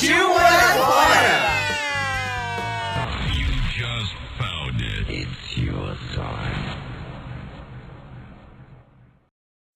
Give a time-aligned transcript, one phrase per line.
[0.00, 1.60] Partiu morar fora!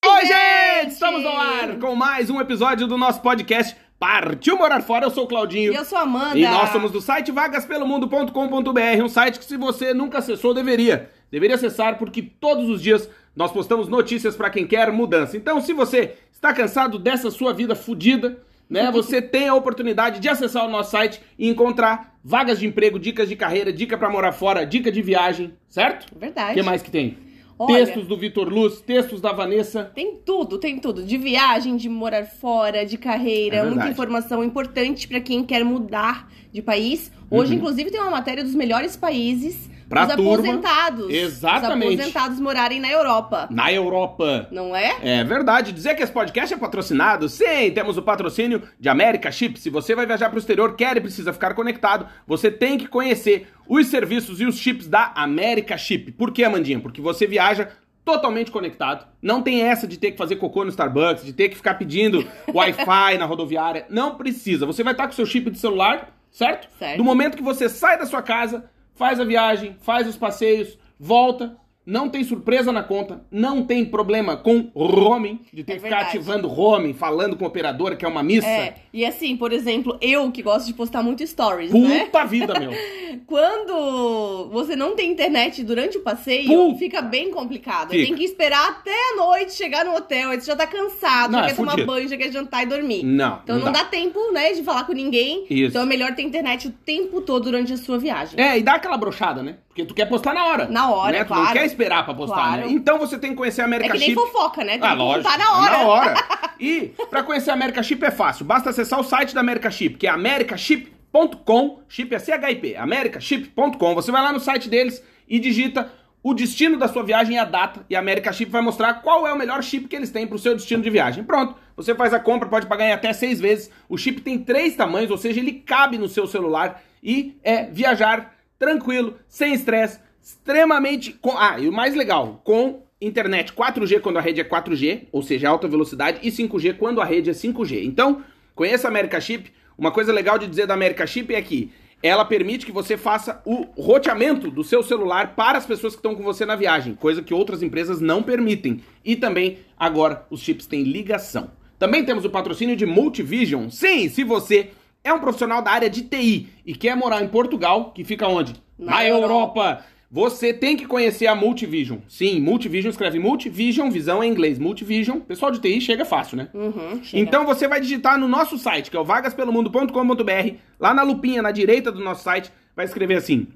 [0.06, 0.92] Oi, gente!
[0.92, 5.04] Estamos no ar com mais um episódio do nosso podcast Partiu Morar Fora.
[5.04, 5.74] Eu sou o Claudinho.
[5.74, 6.38] E eu sou a Amanda.
[6.38, 11.10] E nós somos do site vagaspelomundo.com.br, um site que se você nunca acessou, deveria.
[11.30, 15.36] Deveria acessar porque todos os dias nós postamos notícias para quem quer mudança.
[15.36, 20.28] Então, se você está cansado dessa sua vida fodida, né, você tem a oportunidade de
[20.28, 24.32] acessar o nosso site e encontrar vagas de emprego, dicas de carreira, dica para morar
[24.32, 26.06] fora, dica de viagem, certo?
[26.18, 26.52] Verdade.
[26.52, 27.18] O que mais que tem?
[27.58, 29.84] Olha- Textos do Vitor Luz, textos da Vanessa.
[29.94, 31.04] Tem tudo, tem tudo.
[31.04, 33.58] De viagem, de morar fora, de carreira.
[33.58, 37.12] É muita informação importante pra quem quer mudar de país.
[37.30, 39.73] Hoje, inclusive, tem uma matéria dos melhores países Uhum.
[39.88, 40.34] Pra dos turma.
[40.34, 41.10] aposentados.
[41.10, 41.94] Exatamente.
[41.94, 43.48] Os aposentados morarem na Europa.
[43.50, 44.48] Na Europa.
[44.50, 44.96] Não é?
[45.02, 45.72] É verdade.
[45.72, 47.28] Dizer que esse podcast é patrocinado?
[47.28, 49.58] Sim, temos o patrocínio de América Chip.
[49.58, 52.86] Se você vai viajar para o exterior, quer e precisa ficar conectado, você tem que
[52.88, 56.12] conhecer os serviços e os chips da América Chip.
[56.12, 56.80] Por que, Amandinha?
[56.80, 57.68] Porque você viaja
[58.04, 59.06] totalmente conectado.
[59.22, 62.26] Não tem essa de ter que fazer cocô no Starbucks, de ter que ficar pedindo
[62.52, 63.86] Wi-Fi na rodoviária.
[63.88, 64.66] Não precisa.
[64.66, 66.68] Você vai estar com seu chip de celular, certo?
[66.78, 66.98] Certo.
[66.98, 71.56] Do momento que você sai da sua casa, faz a viagem, faz os passeios, volta,
[71.86, 76.00] não tem surpresa na conta, não tem problema com roaming, de ter É que ficar
[76.02, 78.46] ativando roaming, falando com operadora que é uma missa.
[78.46, 78.74] É.
[78.92, 82.04] E assim, por exemplo, eu que gosto de postar muito stories, né?
[82.06, 82.70] Puta vida, meu.
[83.26, 86.78] Quando você não tem internet durante o passeio, Puta.
[86.78, 87.90] fica bem complicado.
[87.90, 88.04] Fica.
[88.04, 90.30] Tem que esperar até a noite chegar no hotel.
[90.30, 91.86] Aí você já tá cansado, Não, já é quer tomar fudido.
[91.92, 93.02] banho, já quer jantar e dormir.
[93.04, 93.82] Não, Então não, não dá.
[93.82, 93.88] dá.
[93.88, 95.44] tempo, né, de falar com ninguém.
[95.50, 95.68] Isso.
[95.70, 98.40] Então é melhor ter internet o tempo todo durante a sua viagem.
[98.40, 99.56] É, e dá aquela brochada, né?
[99.74, 100.68] Porque tu quer postar na hora.
[100.68, 101.24] Na hora, né?
[101.24, 101.52] Tu não claro.
[101.58, 102.60] quer esperar pra postar, Claro.
[102.60, 102.66] né?
[102.70, 104.20] Então você tem que conhecer a É América que nem Chip.
[104.20, 104.78] fofoca, né?
[104.78, 105.24] Tem Ah, que lógico.
[105.28, 105.70] contar na hora.
[105.78, 106.14] Na hora.
[106.60, 108.44] E pra conhecer a America Chip é fácil.
[108.44, 111.80] Basta acessar o site da America Chip, que é americaship.com.
[111.88, 112.76] Chip é C-H-I-P.
[112.76, 113.94] americaship.com.
[113.94, 115.90] Você vai lá no site deles e digita
[116.22, 117.84] o destino da sua viagem e a data.
[117.90, 120.38] E a America Chip vai mostrar qual é o melhor chip que eles têm pro
[120.38, 121.22] seu destino de viagem.
[121.24, 121.54] Pronto.
[121.76, 123.70] Você faz a compra, pode pagar em até seis vezes.
[123.88, 128.32] O chip tem três tamanhos, ou seja, ele cabe no seu celular e é viajar
[128.58, 131.12] tranquilo, sem estresse, extremamente.
[131.12, 131.36] Com...
[131.36, 135.48] Ah, e o mais legal, com internet 4G quando a rede é 4G, ou seja,
[135.48, 137.84] alta velocidade, e 5G quando a rede é 5G.
[137.84, 138.22] Então,
[138.54, 139.52] conheça a America Chip.
[139.76, 141.70] Uma coisa legal de dizer da America Chip é que
[142.02, 146.14] ela permite que você faça o roteamento do seu celular para as pessoas que estão
[146.14, 148.82] com você na viagem, coisa que outras empresas não permitem.
[149.02, 151.50] E também, agora, os chips têm ligação.
[151.78, 153.70] Também temos o patrocínio de Multivision.
[153.70, 154.70] Sim, se você
[155.04, 158.54] é um profissional da área de TI e quer morar em Portugal, que fica onde?
[158.78, 159.84] Na Europa.
[160.10, 161.98] Você tem que conhecer a Multivision.
[162.08, 164.58] Sim, Multivision escreve Multivision, visão em inglês.
[164.58, 166.48] Multivision, pessoal de TI chega fácil, né?
[166.54, 167.22] Uhum, chega.
[167.22, 171.50] Então você vai digitar no nosso site, que é o vagaspelomundo.com.br, lá na lupinha, na
[171.50, 173.48] direita do nosso site, vai escrever assim: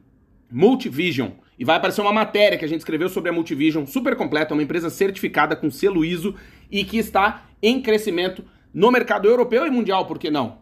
[0.50, 1.30] Multivision.
[1.58, 4.62] E vai aparecer uma matéria que a gente escreveu sobre a Multivision, super completa, uma
[4.62, 6.34] empresa certificada com selo ISO
[6.70, 10.58] e que está em crescimento no mercado europeu e mundial, por que não?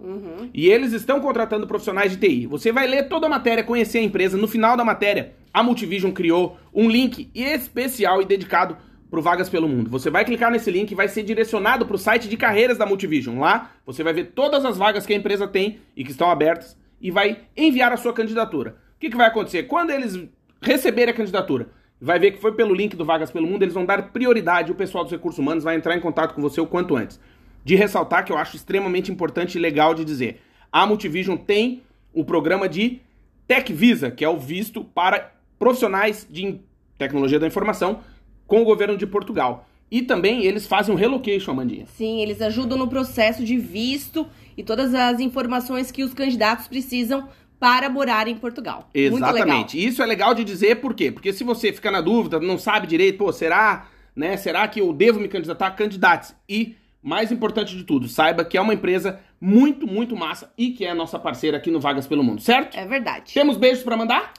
[0.55, 2.47] E eles estão contratando profissionais de TI.
[2.47, 4.37] Você vai ler toda a matéria, conhecer a empresa.
[4.37, 8.77] No final da matéria, a Multivision criou um link especial e dedicado
[9.11, 9.91] para Vagas pelo Mundo.
[9.91, 12.87] Você vai clicar nesse link e vai ser direcionado para o site de carreiras da
[12.87, 13.39] Multivision.
[13.39, 16.77] Lá você vai ver todas as vagas que a empresa tem e que estão abertas
[17.01, 18.77] e vai enviar a sua candidatura.
[18.97, 19.65] O que, que vai acontecer?
[19.65, 20.19] Quando eles
[20.61, 21.69] receberem a candidatura,
[22.01, 24.75] vai ver que foi pelo link do Vagas pelo Mundo, eles vão dar prioridade, o
[24.75, 27.21] pessoal dos recursos humanos vai entrar em contato com você o quanto antes.
[27.67, 30.41] De ressaltar que eu acho extremamente importante e legal de dizer,
[30.71, 31.83] a Multivision tem
[32.15, 33.01] o programa de
[33.45, 36.61] Tech Visa, que é o visto para profissionais de
[36.97, 38.05] tecnologia da informação
[38.47, 39.69] com o governo de Portugal.
[39.91, 41.87] E também eles fazem um relocation, Amandinha.
[41.87, 47.29] Sim, eles ajudam no processo de visto e todas as informações que os candidatos precisam
[47.59, 48.89] para morar em Portugal.
[48.95, 49.85] Exatamente.
[49.85, 51.11] Isso é legal de dizer por quê?
[51.11, 54.37] Porque se você fica na dúvida, não sabe direito, pô, será, né?
[54.37, 55.73] Será que eu devo me candidatar?
[55.73, 56.33] Candidate.
[56.49, 56.77] E
[57.07, 60.91] mais importante de tudo, saiba que é uma empresa muito, muito massa e que é
[60.91, 62.77] a nossa parceira aqui no Vagas pelo Mundo, certo?
[62.77, 63.33] É verdade.
[63.33, 64.35] Temos beijos pra mandar?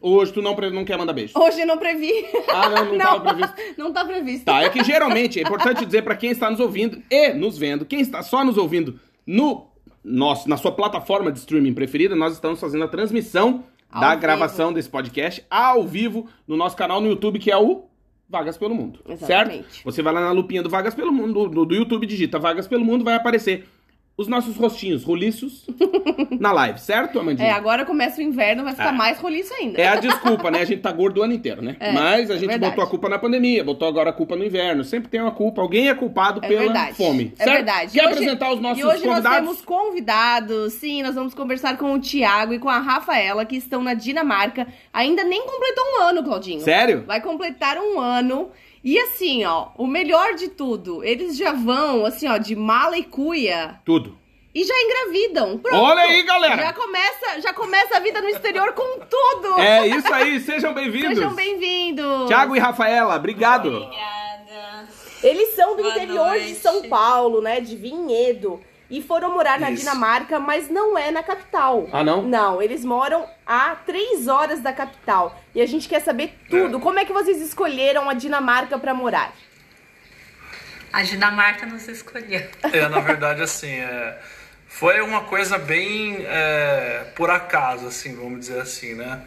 [0.00, 1.34] Hoje tu não, não quer mandar beijo.
[1.36, 2.10] Hoje não previ.
[2.48, 3.54] Ah, não, não tava previsto.
[3.76, 4.44] Não tá previsto.
[4.46, 7.84] Tá, é que geralmente é importante dizer pra quem está nos ouvindo e nos vendo,
[7.84, 9.66] quem está só nos ouvindo no
[10.02, 14.20] nosso, na sua plataforma de streaming preferida, nós estamos fazendo a transmissão Ao da vivo.
[14.22, 17.84] gravação desse podcast ao vivo no nosso canal no YouTube, que é o
[18.32, 18.98] Vagas pelo Mundo.
[19.06, 19.70] Exatamente.
[19.74, 19.84] Certo?
[19.84, 22.84] Você vai lá na lupinha do Vagas pelo Mundo, do, do YouTube, digita Vagas pelo
[22.84, 23.68] Mundo, vai aparecer
[24.16, 25.66] os nossos rostinhos roliços
[26.38, 27.48] na live, certo, Amandinha?
[27.48, 28.92] É, agora começa o inverno, vai ficar Ah.
[28.92, 29.80] mais roliço ainda.
[29.80, 30.60] É a desculpa, né?
[30.60, 31.76] A gente tá gordo o ano inteiro, né?
[31.80, 32.70] É, Mas a é gente verdade.
[32.72, 34.84] botou a culpa na pandemia, botou agora a culpa no inverno.
[34.84, 35.62] Sempre tem uma culpa.
[35.62, 36.94] Alguém é culpado É pela verdade.
[36.96, 37.32] fome.
[37.38, 37.56] É certo?
[37.56, 37.92] verdade.
[37.92, 39.24] Quer Hoje- apresentar os nossos E hoje convidados?
[39.24, 40.72] nós temos convidados.
[40.74, 44.66] Sim, nós vamos conversar com o Tiago e com a Rafaela, que estão na Dinamarca.
[44.92, 46.60] Ainda nem completou um ano, Claudinho.
[46.60, 47.04] Sério?
[47.06, 48.50] Vai completar um ano.
[48.84, 53.04] E assim, ó, o melhor de tudo, eles já vão, assim, ó, de mala e
[53.04, 54.18] cuia Tudo.
[54.52, 55.58] e já engravidam.
[55.58, 55.76] Pronto.
[55.76, 56.56] Olha aí, galera!
[56.60, 59.60] Já começa, já começa a vida no exterior com tudo.
[59.60, 61.10] É isso aí, sejam bem-vindos.
[61.14, 62.26] Sejam bem-vindos.
[62.26, 63.68] Tiago e Rafaela, obrigado.
[63.68, 64.88] Obrigada.
[65.22, 66.54] Eles são do Boa interior de noite.
[66.56, 67.60] São Paulo, né?
[67.60, 68.60] De Vinhedo.
[68.92, 69.80] E foram morar na Isso.
[69.80, 71.88] Dinamarca, mas não é na capital.
[71.90, 72.20] Ah, não?
[72.20, 75.40] Não, eles moram a três horas da capital.
[75.54, 76.78] E a gente quer saber tudo.
[76.78, 79.32] Como é que vocês escolheram a Dinamarca pra morar?
[80.92, 82.46] A Dinamarca nos escolheu.
[82.70, 84.18] É, na verdade, assim, é,
[84.68, 89.22] foi uma coisa bem é, por acaso, assim, vamos dizer assim, né?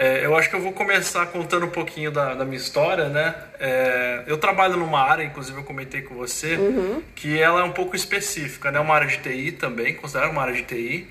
[0.00, 3.34] É, eu acho que eu vou começar contando um pouquinho da, da minha história, né?
[3.58, 6.56] É, eu trabalho numa área, inclusive eu comentei com você,
[7.16, 8.78] que ela é um pouco específica, né?
[8.78, 11.08] Uma área de TI também, considerada uma área de TI.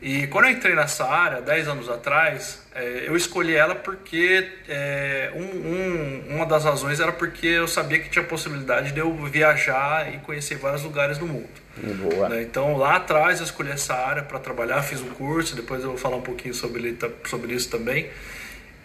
[0.00, 5.30] E quando eu entrei nessa área, 10 anos atrás, é, eu escolhi ela porque é,
[5.34, 10.12] um- um- uma das razões era porque eu sabia que tinha possibilidade de eu viajar
[10.12, 11.48] e conhecer vários lugares do mundo.
[11.76, 12.28] Boa.
[12.28, 12.42] né?
[12.42, 15.98] Então lá atrás eu escolhi essa área para trabalhar, fiz um curso, depois eu vou
[15.98, 18.10] falar um pouquinho sobre, sobre isso também.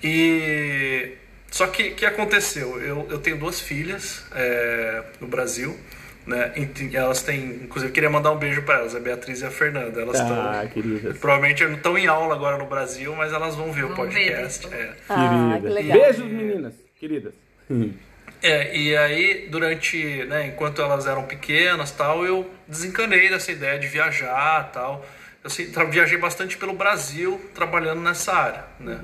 [0.04, 1.14] E
[1.52, 2.82] só que o que aconteceu?
[2.82, 5.78] Eu, eu tenho duas filhas é, no Brasil.
[6.26, 6.52] Né?
[6.58, 9.50] E elas têm, inclusive, eu queria mandar um beijo para elas, a Beatriz e a
[9.50, 10.02] Fernanda.
[10.02, 11.18] Elas estão Ah, queridas.
[11.20, 14.14] Provavelmente não estão em aula agora no Brasil, mas elas vão ver o Vão ver
[14.26, 14.68] podcast.
[14.68, 14.82] depois.
[14.82, 14.94] É.
[15.08, 15.74] Ah, que Queridas.
[15.74, 16.00] legal.
[16.02, 16.74] Beijos, meninas.
[17.00, 17.34] Queridas.
[18.42, 23.88] É, e aí, durante, né, enquanto elas eram pequenas tal, eu desencanei dessa ideia de
[23.88, 25.04] viajar tal.
[25.44, 29.00] Eu assim, tra- viajei bastante pelo Brasil trabalhando nessa área, né?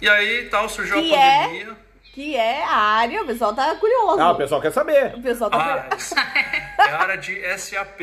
[0.00, 1.42] E aí, tal, surgiu Que a é?
[1.44, 1.76] pandemia.
[2.12, 4.20] Que é a área, o pessoal tá curioso.
[4.20, 5.14] Ah, o pessoal quer saber.
[5.14, 6.14] O pessoal tá Ah, curioso.
[6.78, 8.00] é a área de SAP,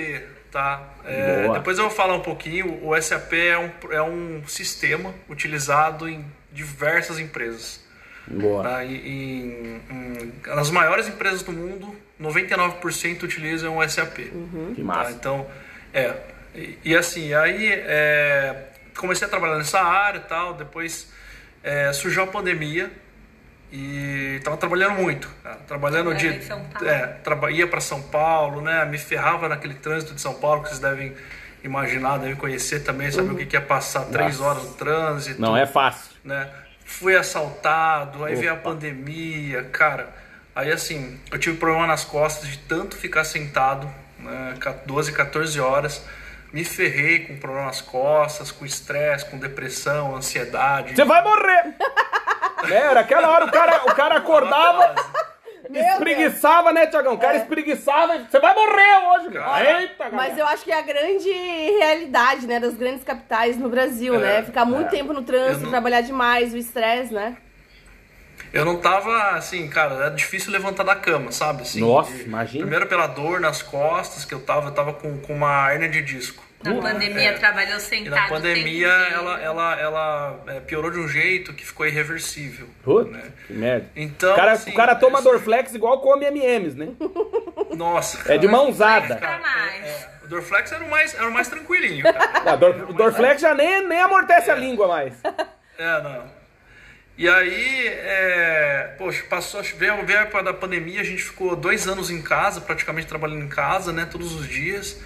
[0.52, 0.82] tá?
[1.04, 2.80] É, depois eu vou falar um pouquinho.
[2.88, 7.83] O SAP é um, é um sistema utilizado em diversas empresas.
[8.28, 8.64] Boa.
[8.64, 8.84] Tá?
[8.84, 14.16] E, em, em- nas maiores empresas do mundo, 99% utilizam o SAP.
[14.16, 14.84] Que Tá?
[14.84, 15.12] massa.
[15.12, 15.46] Então,
[15.94, 16.14] é.
[16.56, 18.68] E, e assim, aí é,
[18.98, 20.54] comecei a trabalhar nessa área e tal.
[20.54, 21.12] Depois
[21.64, 22.92] é, surgiu a pandemia
[23.72, 25.28] e tava trabalhando muito.
[25.44, 25.56] cara.
[25.68, 26.44] Trabalhando Trabalhava de.
[26.44, 26.88] em São Paulo.
[26.88, 28.86] É, traba, ia para São Paulo, né?
[28.86, 31.14] Me ferrava naquele trânsito de São Paulo que vocês devem
[31.64, 34.50] imaginar, devem conhecer também, saber o que que é passar três Nossa.
[34.60, 36.12] horas no trânsito Não é fácil.
[36.24, 36.50] né?
[36.86, 38.64] Fui assaltado, aí veio a Opa.
[38.64, 40.14] pandemia, cara.
[40.56, 43.90] Aí assim, eu tive problema nas costas de tanto ficar sentado,
[44.20, 46.04] né, 12, 14 horas.
[46.52, 50.96] Me ferrei com problema nas costas, com estresse, com depressão, ansiedade.
[50.96, 51.74] Você vai morrer!
[52.70, 54.94] É, Era aquela hora o cara, o cara acordava,
[55.72, 57.14] espreguiçava, né, Tiagão?
[57.14, 59.82] O cara espreguiçava, você vai morrer hoje, cara.
[59.82, 60.40] Eita, Mas galera.
[60.40, 64.44] eu acho que é a grande realidade, né, das grandes capitais no Brasil, É, né?
[64.44, 64.90] Ficar muito é.
[64.98, 67.38] tempo no trânsito, não- trabalhar demais, o estresse, né?
[68.52, 71.64] Eu não tava, assim, cara, era difícil levantar da cama, sabe?
[71.64, 72.62] Assim, Nossa, E imagina.
[72.64, 76.02] Primeiro pela dor nas costas que eu tava, eu tava com, com uma hernia de
[76.04, 76.44] disco.
[76.64, 77.34] Na pandemia É.
[77.34, 78.16] trabalhou sentado.
[78.16, 82.68] na pandemia ela, ela, ela é, piorou de um jeito que ficou irreversível.
[82.84, 83.24] Puta, né?
[83.48, 83.90] que merda.
[83.96, 86.90] Então, o cara, assim, o cara toma isso- Dorflex igual come M&M's, né?
[87.76, 88.20] Nossa.
[88.32, 88.58] É de cara.
[88.58, 89.14] mãozada.
[89.16, 92.32] É, o Dorflex era o mais, era o mais tranquilinho, cara.
[92.54, 95.14] Ah, Dor, o Dorflex já nem, nem amortece a língua mais.
[95.78, 96.44] É, não.
[97.18, 101.88] E aí, é, poxa, passou, veio, veio a época da pandemia, a gente ficou dois
[101.88, 105.00] anos em casa, praticamente trabalhando em casa, né, todos os dias.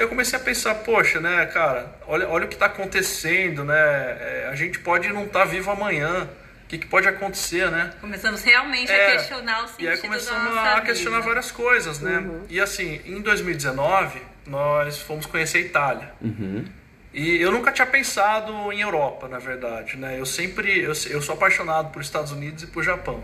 [0.00, 3.76] E eu comecei a pensar, poxa, né, cara, olha, olha o que está acontecendo, né,
[3.76, 6.26] é, a gente pode não estar vivo amanhã,
[6.64, 7.92] o que, que pode acontecer, né?
[8.00, 11.28] Começamos realmente É, a questionar o sentido E aí começamos da nossa a questionar vida.
[11.28, 12.24] várias coisas, né?
[12.48, 16.14] E assim, em 2019, nós fomos conhecer a Itália.
[17.12, 20.16] E eu nunca tinha pensado em Europa, na verdade, né?
[20.18, 23.18] Eu sempre, eu, eu sou apaixonado por Estados Unidos e por Japão.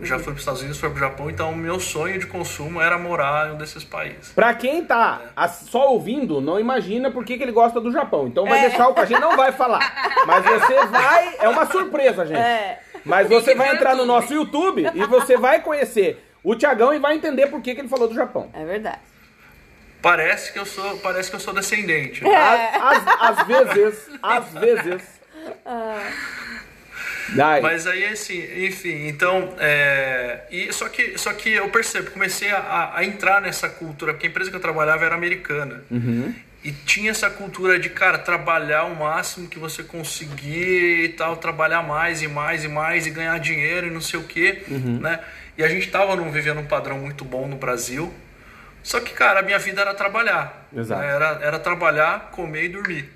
[0.00, 2.18] Eu já fui para os Estados Unidos, fui para o Japão, então o meu sonho
[2.18, 4.32] de consumo era morar em um desses países.
[4.32, 8.26] Pra quem tá as- só ouvindo, não imagina por que, que ele gosta do Japão.
[8.26, 9.78] Então vai deixar o que a gente não vai falar.
[10.26, 11.36] Mas você vai.
[11.38, 12.40] É uma surpresa, gente.
[12.40, 12.80] É.
[13.04, 17.14] Mas você vai entrar no nosso YouTube e você vai conhecer o Tiagão e vai
[17.14, 18.48] entender por que, que ele falou do Japão.
[18.52, 18.98] É verdade.
[20.02, 22.22] Parece que eu sou, parece que eu sou descendente.
[22.26, 25.02] Às, às vezes, às vezes.
[27.34, 27.62] Daí.
[27.62, 32.92] Mas aí, assim, enfim, então, é, e, só, que, só que eu percebo, comecei a,
[32.94, 35.82] a entrar nessa cultura, porque a empresa que eu trabalhava era americana.
[36.64, 41.82] E tinha essa cultura de, cara, trabalhar o máximo que você conseguir e tal, trabalhar
[41.82, 44.62] mais e mais e mais e ganhar dinheiro e não sei o quê,
[45.00, 45.18] né?
[45.58, 48.12] E a gente tava num, vivendo um padrão muito bom no Brasil,
[48.82, 50.68] só que, cara, a minha vida era trabalhar.
[50.74, 51.02] Exato.
[51.02, 53.10] Era, era trabalhar, comer e dormir.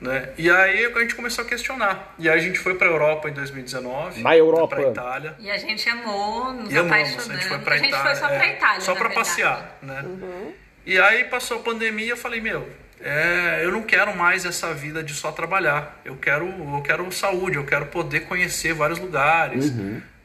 [0.00, 0.28] Né?
[0.36, 2.14] E aí a gente começou a questionar.
[2.18, 4.22] E aí a gente foi pra Europa em 2019.
[4.22, 4.76] Na Europa.
[4.76, 5.34] Pra Itália.
[5.38, 7.30] E a gente amou, nos E amamos, apaixonamos.
[7.30, 8.06] a gente foi pra a gente Itália.
[8.06, 8.80] foi só pra é, Itália.
[8.82, 9.28] Só na pra verdade.
[9.28, 10.04] passear, né?
[10.84, 12.68] E aí passou a pandemia, eu falei, meu,
[13.00, 16.00] é, eu não quero mais essa vida de só trabalhar.
[16.04, 19.72] Eu quero, eu quero saúde, eu quero poder conhecer vários lugares.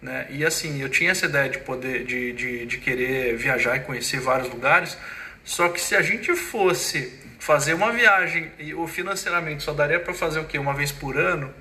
[0.02, 0.26] Né?
[0.30, 4.20] E assim, eu tinha essa ideia de poder, de, de, de querer viajar e conhecer
[4.20, 4.98] vários lugares.
[5.44, 10.14] Só que se a gente fosse fazer uma viagem e o financeiramente só daria para
[10.14, 10.58] fazer o quê?
[10.58, 11.54] Uma vez por ano?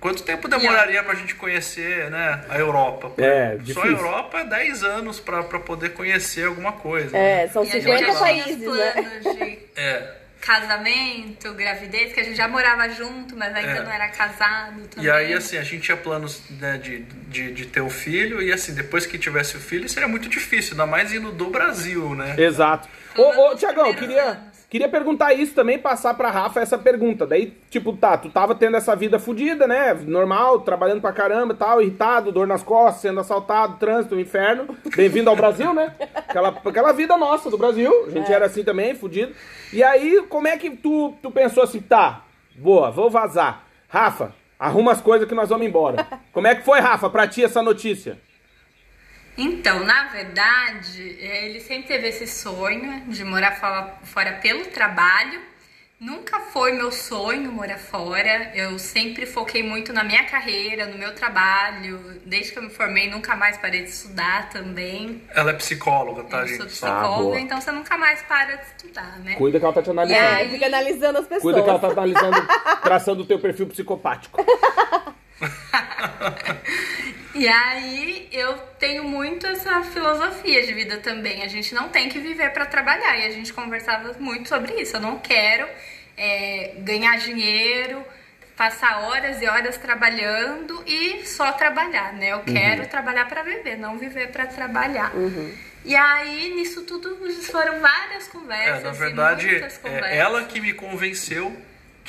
[0.00, 3.12] Quanto tempo demoraria pra gente conhecer né, a Europa?
[3.20, 3.86] É, Só a.
[3.86, 7.10] Europa é 10 anos pra pra poder conhecer alguma coisa.
[7.10, 7.44] né?
[7.44, 8.92] É, são a gente 50 já tinha países, os né?
[8.92, 10.17] planos de É.
[10.40, 13.82] casamento, gravidez, que a gente já morava junto, mas ainda É.
[13.82, 15.04] não era casado também.
[15.06, 18.52] E aí, assim, a gente tinha planos né, de, de, de ter o filho, e
[18.52, 22.34] assim, depois que tivesse o filho, seria muito difícil, ainda mais indo do Brasil, né?
[22.38, 22.88] Exato.
[23.16, 24.57] Ô, ô Tiagão, queria, anos.
[24.70, 27.26] Queria perguntar isso também, passar pra Rafa essa pergunta.
[27.26, 29.94] Daí, tipo, tá, tu tava tendo essa vida fodida, né?
[29.94, 34.76] Normal, trabalhando pra caramba e tal, irritado, dor nas costas, sendo assaltado, trânsito, inferno.
[34.94, 35.94] Bem-vindo ao Brasil, né?
[36.14, 37.92] Aquela, aquela vida nossa do Brasil.
[38.06, 39.34] A gente era assim também, fudido.
[39.72, 42.22] E aí, como é que tu, tu pensou assim, tá,
[42.56, 43.64] boa, vou vazar.
[43.88, 46.06] Rafa, arruma as coisas que nós vamos embora.
[46.32, 48.18] Como é que foi, Rafa, pra ti essa notícia?
[49.40, 55.40] Então, na verdade, eh, ele sempre teve esse sonho de morar fora, fora pelo trabalho.
[56.00, 58.50] Nunca foi meu sonho morar fora.
[58.54, 62.20] Eu sempre foquei muito na minha carreira, no meu trabalho.
[62.24, 65.22] Desde que eu me formei, nunca mais parei de estudar também.
[65.34, 66.62] Ela é psicóloga, tá, eu sou gente?
[66.62, 67.40] Ah, psicóloga, boa.
[67.40, 69.34] então você nunca mais para de estudar, né?
[69.34, 70.24] Cuida que ela tá te analisando.
[70.24, 71.42] É, aí- fica analisando as pessoas.
[71.42, 72.48] Cuida que ela tá analisando,
[72.82, 74.44] traçando o teu perfil psicopático.
[77.38, 81.42] E aí eu tenho muito essa filosofia de vida também.
[81.42, 83.16] A gente não tem que viver para trabalhar.
[83.16, 84.96] E a gente conversava muito sobre isso.
[84.96, 85.66] Eu não quero
[86.16, 88.04] é, ganhar dinheiro,
[88.56, 92.32] passar horas e horas trabalhando e só trabalhar, né?
[92.32, 95.12] Eu quero trabalhar para viver, não viver para trabalhar.
[95.84, 97.16] E aí, nisso tudo,
[97.52, 98.82] foram várias É, conversas.
[98.82, 99.80] na e verdade, conversas.
[100.10, 101.56] é ela que me convenceu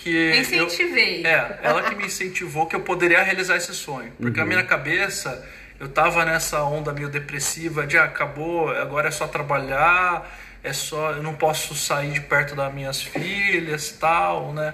[0.01, 0.10] que.
[0.10, 1.25] Eu eu- incentivei.
[1.25, 4.12] É, ela que me incentivou que eu poderia realizar esse sonho.
[4.20, 5.46] Porque na minha cabeça,
[5.79, 10.29] eu tava nessa onda meio depressiva de ah, acabou, agora é só trabalhar,
[10.63, 11.12] é só.
[11.12, 14.74] Eu não posso sair de perto das minhas filhas e tal, né?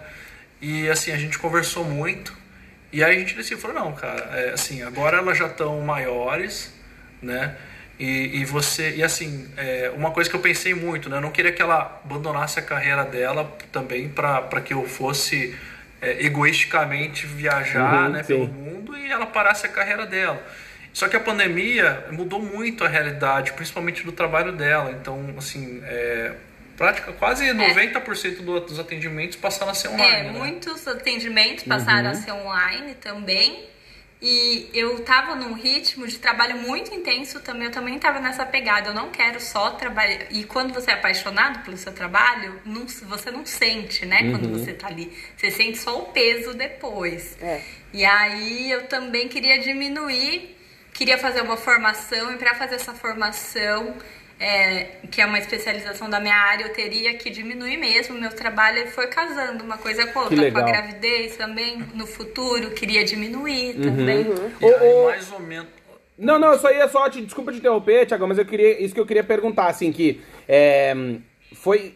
[0.62, 2.34] E assim, a gente conversou muito.
[2.92, 6.74] E aí a gente decidiu, falou, não, cara, é, assim, agora elas já estão maiores,
[7.22, 7.56] né?
[7.98, 11.18] E, e você, e assim, é, uma coisa que eu pensei muito, né?
[11.18, 15.56] Eu não queria que ela abandonasse a carreira dela também para que eu fosse
[16.02, 20.42] é, egoisticamente viajar Uhum, né, pelo mundo e ela parasse a carreira dela.
[20.94, 24.92] Só que a pandemia mudou muito a realidade, principalmente do trabalho dela.
[24.92, 26.34] Então, assim, é,
[26.78, 30.16] prática, quase 90% do- dos atendimentos passaram a ser online.
[30.16, 30.32] É, né?
[30.32, 33.66] muitos atendimentos passaram a ser online também.
[34.28, 37.66] E eu tava num ritmo de trabalho muito intenso também.
[37.66, 38.90] Eu também tava nessa pegada.
[38.90, 40.26] Eu não quero só trabalhar.
[40.32, 44.32] E quando você é apaixonado pelo seu trabalho, não- você não sente, né?
[44.32, 45.16] Quando você tá ali.
[45.38, 47.38] Você sente só o peso depois.
[47.40, 47.62] É.
[47.94, 50.58] E aí eu também queria diminuir,
[50.92, 53.96] queria fazer uma formação, e para fazer essa formação,
[54.40, 58.32] é, que é uma especialização da minha área, eu teria que diminuir mesmo o meu
[58.32, 60.52] trabalho e foi casando uma coisa com a outra.
[60.52, 64.26] Com a gravidez também, no futuro, queria diminuir também.
[64.62, 65.68] E Ô, aí, mais ou menos.
[66.18, 67.22] Não, não, eu só ia só te.
[67.22, 68.82] Desculpa te interromper, Tiagão, mas eu queria.
[68.82, 70.22] Isso que eu queria perguntar, assim, que.
[70.48, 70.94] é,
[71.54, 71.94] foi.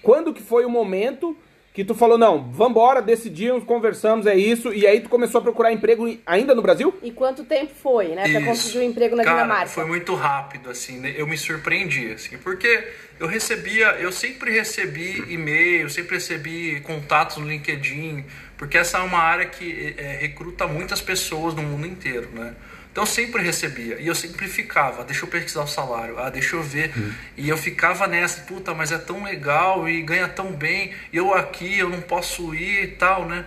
[0.00, 1.36] Quando que foi o momento
[1.72, 5.72] que tu falou, não, vambora, decidimos, conversamos, é isso, e aí tu começou a procurar
[5.72, 6.94] emprego ainda no Brasil?
[7.02, 8.44] E quanto tempo foi, né, pra Isso.
[8.44, 9.68] conseguir um emprego na Cara, Dinamarca?
[9.68, 11.14] Foi muito rápido, assim, né?
[11.16, 12.88] eu me surpreendi, assim, porque
[13.18, 18.24] eu recebia, eu sempre recebi e-mail, sempre recebi contatos no LinkedIn,
[18.58, 22.54] porque essa é uma área que é, recruta muitas pessoas no mundo inteiro, né?
[22.92, 26.56] Então eu sempre recebia, e eu sempre ficava, deixa eu pesquisar o salário, ah, deixa
[26.56, 26.92] eu ver.
[27.38, 31.32] E eu ficava nessa, puta, mas é tão legal e ganha tão bem, e eu
[31.32, 33.46] aqui, eu não posso ir e tal, né?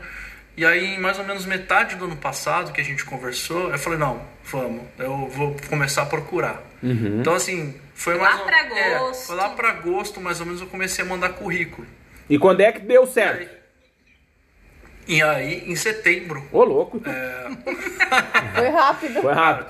[0.57, 3.77] E aí, em mais ou menos metade do ano passado que a gente conversou, eu
[3.77, 6.63] falei, não, vamos, eu vou começar a procurar.
[6.81, 9.27] Então, assim, foi Lá mais ou- pra é, agosto.
[9.27, 11.85] foi lá pra agosto, mais ou menos, eu comecei a mandar currículo.
[12.27, 13.53] E quando é que deu certo?
[15.07, 16.99] E aí, em setembro, Ô, louco.
[18.55, 19.21] Foi rápido.
[19.21, 19.69] Foi rápido.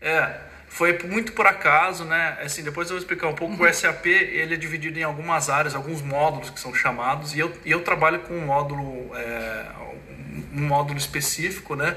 [0.00, 2.38] É, foi muito por acaso, né?
[2.42, 3.62] Assim, depois eu vou explicar um pouco.
[3.62, 7.52] O SAP ele é dividido em algumas áreas, alguns módulos que são chamados, e eu,
[7.64, 9.66] e eu trabalho com um módulo, é,
[10.54, 11.96] um módulo específico, né?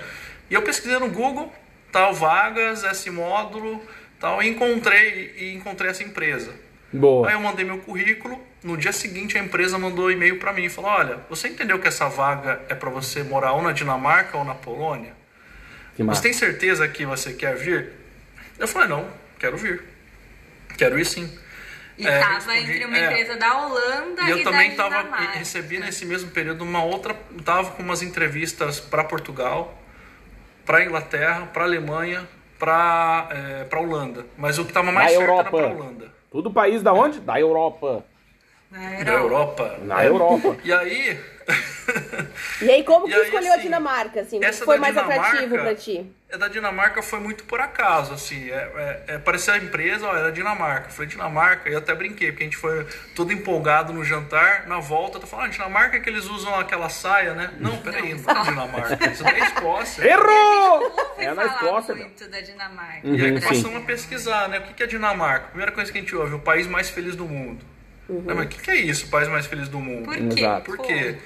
[0.49, 1.53] E eu pesquisei no Google,
[1.91, 3.81] tal vagas, esse módulo,
[4.19, 6.51] tal, e encontrei e encontrei essa empresa.
[6.93, 7.31] Aí Boa.
[7.31, 8.39] eu mandei meu currículo.
[8.63, 11.87] No dia seguinte, a empresa mandou e-mail para mim e falou: Olha, você entendeu que
[11.87, 15.20] essa vaga é para você morar ou na Dinamarca ou na Polônia?
[15.95, 17.91] Que Você tem certeza que você quer vir?
[18.57, 19.07] Eu falei, não,
[19.39, 19.83] quero vir.
[20.77, 21.29] Quero ir sim.
[21.97, 23.05] E É, tava respondi, entre uma é.
[23.05, 27.13] empresa da Holanda E eu e também da tava, recebi nesse mesmo período uma outra,
[27.43, 29.77] tava com umas entrevistas para Portugal,
[30.65, 34.25] para Inglaterra, para Alemanha, para é, para Holanda.
[34.37, 35.57] Mas o que tava mais Da certo Europa.
[35.57, 36.11] era para Holanda.
[36.31, 37.19] Tudo país da onde?
[37.19, 38.05] Da Europa.
[38.71, 39.77] Na Da Europa.
[39.83, 40.07] Na É.
[40.07, 40.55] Europa.
[40.63, 41.19] E aí,
[42.61, 44.37] E aí, como que aí, escolheu a assim, Dinamarca, assim?
[44.37, 46.11] O que essa foi mais Dinamarca- atrativo pra ti?
[46.29, 48.49] É da Dinamarca foi muito por acaso, assim.
[48.49, 50.87] É, é, é, parecia a empresa, ó, era Dinamarca.
[50.87, 54.65] Eu falei, Dinamarca, e eu até brinquei, porque a gente foi todo empolgado no jantar.
[54.65, 57.51] Na volta, eu tô falando, ah, Dinamarca é que eles usam aquela saia, né?
[57.59, 58.97] Não, peraí, não é Dinamarca.
[59.11, 60.07] Isso daí é Escócia.
[60.07, 60.95] Errou!
[61.17, 62.05] É na Escócia, meu.
[62.05, 63.01] muito da Dinamarca.
[63.03, 63.47] E aí Uhum, sim.
[63.49, 64.59] passamos a pesquisar, né?
[64.59, 65.47] O que que é Dinamarca?
[65.47, 67.65] Primeira coisa que a gente ouve, o país mais feliz do mundo.
[68.11, 70.05] Né, Mas o que que é isso, o país mais feliz do mundo?
[70.05, 70.39] Por quê?
[70.39, 70.63] Exato.
[70.65, 71.17] Por quê?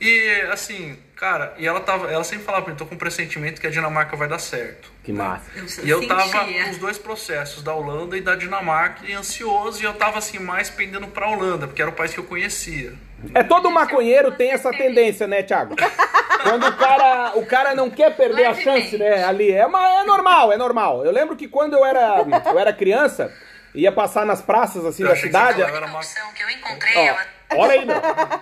[0.00, 3.60] E assim, cara, e ela tava, ela sempre falava pra mim, tô com um pressentimento
[3.60, 4.90] que a Dinamarca vai dar certo.
[5.04, 5.44] Que massa.
[5.54, 6.64] Eu, E eu tava sentia.
[6.64, 10.38] com os dois processos, da Holanda e da Dinamarca, e ansioso, e eu tava assim,
[10.38, 12.94] mais pendendo pra Holanda, porque era o país que eu conhecia.
[13.34, 15.74] É todo maconheiro tem essa tendência, né, Thiago?
[16.42, 19.52] Quando o cara, o cara não quer perder a chance, né, ali.
[19.52, 21.04] É, uma, é normal, é normal.
[21.04, 23.30] Eu lembro que quando eu era, eu era criança,
[23.74, 25.60] ia passar nas praças, assim, Eu da que cidade...
[25.60, 26.00] falava, era uma-
[26.34, 27.96] que eu encontrei, Ó, olha aí, meu.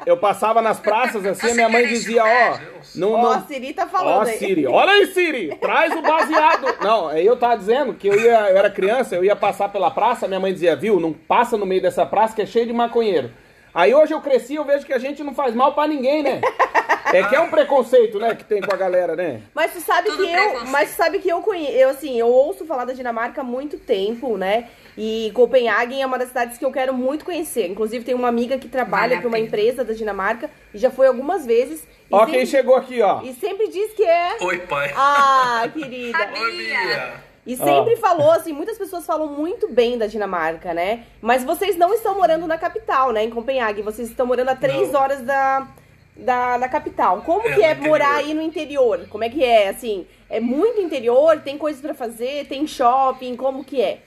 [0.07, 2.59] Eu passava nas praças, assim, a minha mãe dizia, ó...
[2.95, 4.39] Não, Ó, não, a Siri tá Ó, falando aí.
[4.39, 6.67] Siri, olha aí, Siri, traz o baseado.
[6.83, 9.91] Não, aí eu tava dizendo que eu ia, eu era criança, eu ia passar pela
[9.91, 12.73] praça, minha mãe dizia, viu, não passa no meio dessa praça que é cheio de
[12.73, 13.31] maconheiro.
[13.75, 16.41] Aí hoje eu cresci, eu vejo que a gente não faz mal pra ninguém, né?
[17.11, 19.41] É que é um preconceito, né, que tem com a galera, né?
[19.55, 22.27] Mas tu sabe Tudo que eu, mas tu sabe que eu conheço, eu assim, eu
[22.27, 24.69] ouço falar da Dinamarca há muito tempo, né?
[24.97, 27.67] E Copenhague é uma das cidades que eu quero muito conhecer.
[27.67, 31.07] Inclusive tem uma amiga que trabalha Vale para uma empresa da Dinamarca e já foi
[31.07, 31.83] algumas vezes.
[32.11, 33.23] E Ó sempre, quem chegou aqui, ó.
[33.23, 34.93] E sempre diz que é Oi, pai.
[34.97, 36.19] Ah, querida.
[36.19, 36.43] Sabia.
[36.43, 37.28] Oi, Bia.
[37.49, 37.97] E sempre Ó.
[37.97, 41.05] falou, assim, muitas pessoas falam muito bem da Dinamarca, né?
[41.23, 43.25] Mas vocês não estão morando na capital, né?
[43.25, 43.81] Em Copenhague.
[43.81, 45.01] Vocês estão morando a três Não.
[45.01, 45.67] horas da,
[46.15, 47.23] da, da capital.
[47.23, 49.07] Como É, que é morar aí no interior?
[49.09, 50.07] Como é que é, assim?
[50.29, 51.41] É muito interior?
[51.41, 52.47] Tem coisas pra fazer?
[52.49, 53.35] Tem shopping?
[53.35, 54.01] Como que é?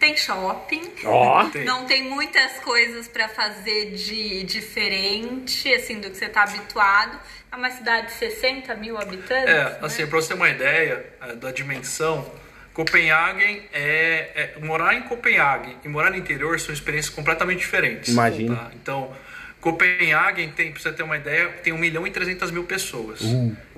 [0.00, 0.82] Tem shopping.
[1.06, 1.44] Ó.
[1.44, 1.64] Tem.
[1.64, 7.20] Não tem muitas coisas pra fazer de diferente, assim, do que você tá habituado.
[7.52, 9.48] É uma cidade de 60 mil habitantes.
[9.50, 9.76] É, né?
[9.82, 12.26] assim, pra você ter uma ideia é, da dimensão,
[12.72, 18.08] Copenhague é, é- Morar em Copenhague e morar no interior são experiências completamente diferentes.
[18.12, 18.56] Imagino.
[18.56, 18.70] tá?
[18.74, 19.14] Então,
[19.60, 23.20] Copenhague tem, pra você ter uma ideia, tem 1 milhão e 300 mil pessoas.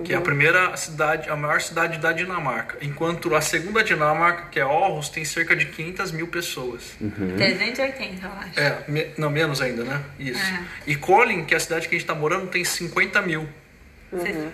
[0.02, 2.78] Que é a primeira cidade, a maior cidade da Dinamarca.
[2.80, 6.96] Enquanto a segunda Dinamarca, que é Aarhus, tem cerca de 500 mil pessoas.
[7.36, 8.60] 380, eu acho.
[8.60, 10.00] É, me- não, menos ainda, né?
[10.18, 10.40] Isso.
[10.40, 10.62] É.
[10.86, 13.46] E Colin, que é a cidade que a gente tá morando, tem 50 mil.
[14.12, 14.48] Você-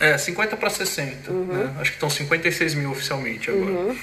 [0.00, 1.30] É, 50 para 60.
[1.32, 1.74] Né?
[1.80, 3.94] Acho que estão 56 mil oficialmente agora.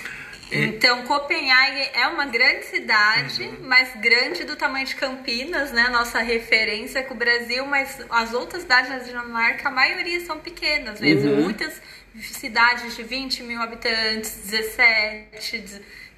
[0.52, 3.58] E- Então, Copenhague é uma grande cidade, Uhum.
[3.64, 5.88] mas grande do tamanho de Campinas, né?
[5.90, 11.00] Nossa referência com o Brasil, mas as outras cidades da Dinamarca, a maioria são pequenas
[11.00, 11.32] mesmo.
[11.32, 11.42] Uhum.
[11.44, 11.80] Muitas
[12.22, 15.64] cidades de 20 mil habitantes, 17,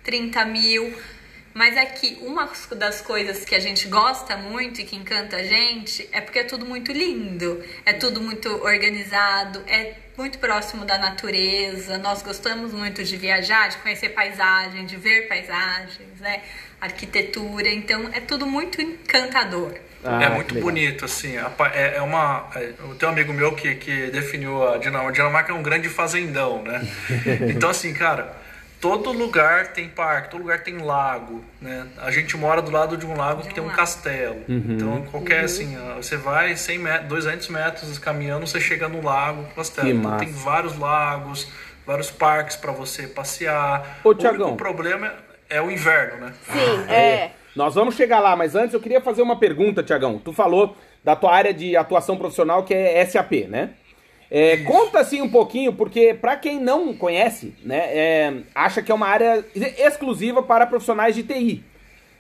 [0.03, 0.93] 30 mil.
[1.53, 5.43] Mas é que uma das coisas que a gente gosta muito e que encanta a
[5.43, 10.97] gente é porque é tudo muito lindo, é tudo muito organizado, é muito próximo da
[10.97, 11.97] natureza.
[11.97, 16.41] Nós gostamos muito de viajar, de conhecer paisagem, de ver paisagens, né?
[16.79, 19.73] Arquitetura, então é tudo muito encantador.
[20.03, 21.35] Ah, é muito bonito, assim.
[21.37, 22.49] É, é uma.
[22.55, 25.09] É, tenho um amigo meu que, que definiu a Dinamarca.
[25.09, 26.81] A Dinamarca é um grande fazendão, né?
[27.51, 28.35] Então, assim, cara,
[28.81, 31.87] todo lugar tem parque, todo lugar tem lago, né?
[31.99, 34.41] A gente mora do lado de um lago que tem um castelo.
[34.49, 34.65] Uhum.
[34.69, 35.45] Então, qualquer, uhum.
[35.45, 39.87] assim, você vai 100 metros, 200 metros caminhando, você chega no lago, castelo.
[39.87, 41.47] Que então, tem vários lagos,
[41.85, 43.99] vários parques para você passear.
[44.03, 45.13] Ô, o único problema
[45.47, 46.33] é o inverno, né?
[46.51, 47.31] Sim, é.
[47.55, 50.17] Nós vamos chegar lá, mas antes eu queria fazer uma pergunta, Tiagão.
[50.17, 53.71] Tu falou da tua área de atuação profissional, que é SAP, né?
[54.33, 58.95] É, conta assim um pouquinho, porque para quem não conhece, né, é, acha que é
[58.95, 61.61] uma área exclusiva para profissionais de TI.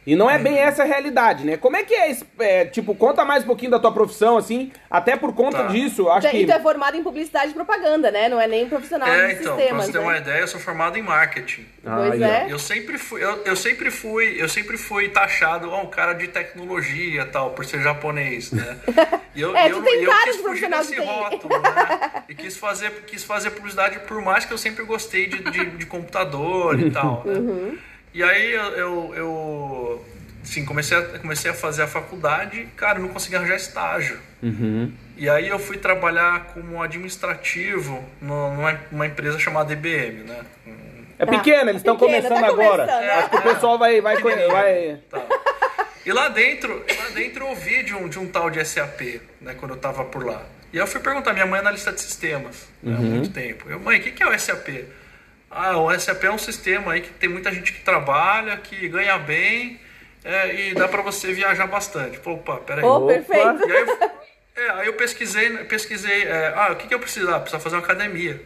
[0.05, 0.59] E não é bem uhum.
[0.59, 1.57] essa a realidade, né?
[1.57, 5.15] Como é que é, é, Tipo, conta mais um pouquinho da tua profissão, assim, até
[5.15, 5.67] por conta tá.
[5.67, 6.37] disso, acho e que...
[6.37, 8.27] E tu é formado em publicidade e propaganda, né?
[8.27, 10.03] Não é nem profissional é, então, sistemas, pra você ter né?
[10.03, 11.65] uma ideia, eu sou formado em marketing.
[11.83, 12.47] Pois é.
[12.49, 16.27] Eu sempre fui, eu, eu, sempre fui, eu sempre fui taxado, ó, um cara de
[16.27, 18.77] tecnologia tal, por ser japonês, né?
[19.33, 22.23] E eu, é, tu eu, tem eu, quis fugir desse rótulo, né?
[22.27, 25.85] E quis fazer, quis fazer publicidade, por mais que eu sempre gostei de, de, de
[25.85, 27.39] computador e tal, né?
[27.39, 27.77] Uhum.
[28.13, 30.05] E aí eu, eu, eu
[30.43, 34.19] Sim, comecei a, comecei a fazer a faculdade cara, não consegui arranjar estágio.
[34.41, 34.91] Uhum.
[35.15, 40.39] E aí eu fui trabalhar como administrativo numa, numa empresa chamada IBM, né?
[41.19, 42.87] É pequena, eles estão começando tá agora.
[42.87, 44.01] Começando, é, Acho que o pessoal vai...
[44.01, 44.99] vai, vai...
[45.09, 45.23] Tá.
[46.03, 49.53] E lá dentro, lá dentro eu ouvi de um, de um tal de SAP, né,
[49.59, 50.41] quando eu tava por lá.
[50.73, 52.97] E eu fui perguntar, minha mãe é analista de sistemas, né, uhum.
[52.97, 53.69] há muito tempo.
[53.69, 54.67] Eu, mãe, o que, que é o SAP?
[55.51, 59.17] Ah, o SAP é um sistema aí que tem muita gente que trabalha, que ganha
[59.17, 59.79] bem
[60.23, 62.19] é, e dá para você viajar bastante.
[62.19, 62.83] Pô, opa, peraí.
[62.83, 63.67] Oh, perfeito.
[63.67, 64.11] E aí, eu,
[64.55, 67.39] é, aí eu pesquisei, pesquisei é, ah, o que, que eu precisava?
[67.39, 68.41] Precisava fazer uma academia.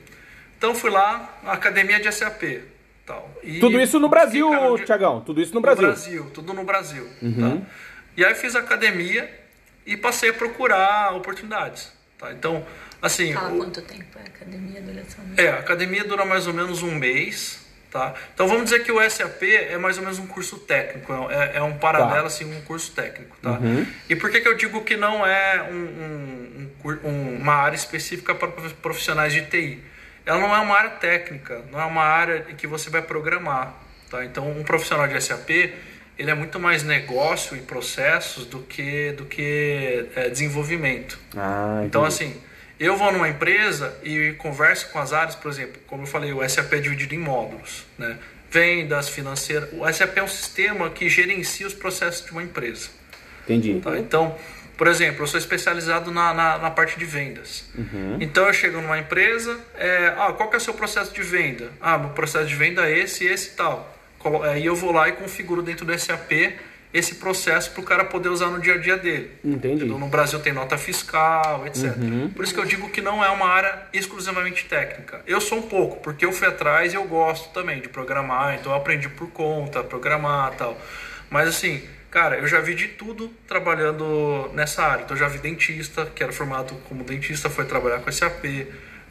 [0.58, 2.64] Então fui lá, na academia de SAP.
[3.06, 3.30] Tal.
[3.44, 4.86] E tudo isso no Brasil, de...
[4.86, 5.22] Tiagão?
[5.22, 5.84] Tudo isso no Brasil?
[5.84, 7.08] No Brasil, tudo no Brasil.
[7.22, 7.62] Uhum.
[7.62, 7.68] Tá?
[8.18, 9.30] E aí fiz academia
[9.86, 11.92] e passei a procurar oportunidades.
[12.18, 12.32] Tá?
[12.32, 12.66] Então,
[13.02, 13.34] assim...
[13.34, 13.58] Fala o...
[13.58, 15.24] quanto tempo é a academia duração?
[15.38, 17.66] É, a academia dura mais ou menos um mês.
[17.96, 18.14] Tá?
[18.34, 21.62] Então vamos dizer que o SAP é mais ou menos um curso técnico, é, é
[21.62, 22.28] um paralelo tá.
[22.28, 23.38] assim, um curso técnico.
[23.42, 23.52] Tá?
[23.52, 23.88] Uhum.
[24.10, 28.36] E por que, que eu digo que não é um, um, um, uma área específica
[28.36, 28.50] para
[28.82, 29.82] profissionais de TI?
[30.26, 33.74] Ela não é uma área técnica, não é uma área que você vai programar.
[34.10, 34.26] Tá?
[34.26, 35.50] Então um profissional de SAP
[36.20, 41.18] ele é muito mais negócio e processos do que, do que é, desenvolvimento.
[41.38, 42.42] Ah, então assim
[42.80, 46.48] eu vou numa empresa e converso com as áreas, por exemplo, como eu falei, o
[46.48, 48.18] SAP é dividido em módulos, né?
[48.50, 49.70] Vendas, financeira.
[49.74, 52.90] O SAP é um sistema que gerencia os processos de uma empresa.
[53.44, 53.80] Entendi.
[53.82, 53.98] Tá?
[53.98, 54.36] Então,
[54.78, 57.66] por exemplo, eu sou especializado na, na, na parte de vendas.
[57.78, 58.18] Uhum.
[58.20, 61.72] Então eu chego numa empresa, é, ah, qual que é o seu processo de venda?
[61.80, 63.94] Ah, meu processo de venda é esse, esse e tal.
[64.44, 66.32] Aí eu vou lá e configuro dentro do SAP
[66.96, 69.30] esse processo para o cara poder usar no dia a dia dele.
[69.44, 69.84] Entendi.
[69.84, 71.94] Então, no Brasil tem nota fiscal, etc.
[71.98, 72.30] Uhum.
[72.30, 75.22] Por isso que eu digo que não é uma área exclusivamente técnica.
[75.28, 78.72] Eu sou um pouco, porque eu fui atrás e eu gosto também de programar, então
[78.72, 80.80] eu aprendi por conta, programar tal.
[81.30, 85.04] Mas assim, cara, eu já vi de tudo trabalhando nessa área.
[85.04, 88.46] Então eu já vi dentista, que era formado como dentista, foi trabalhar com SAP.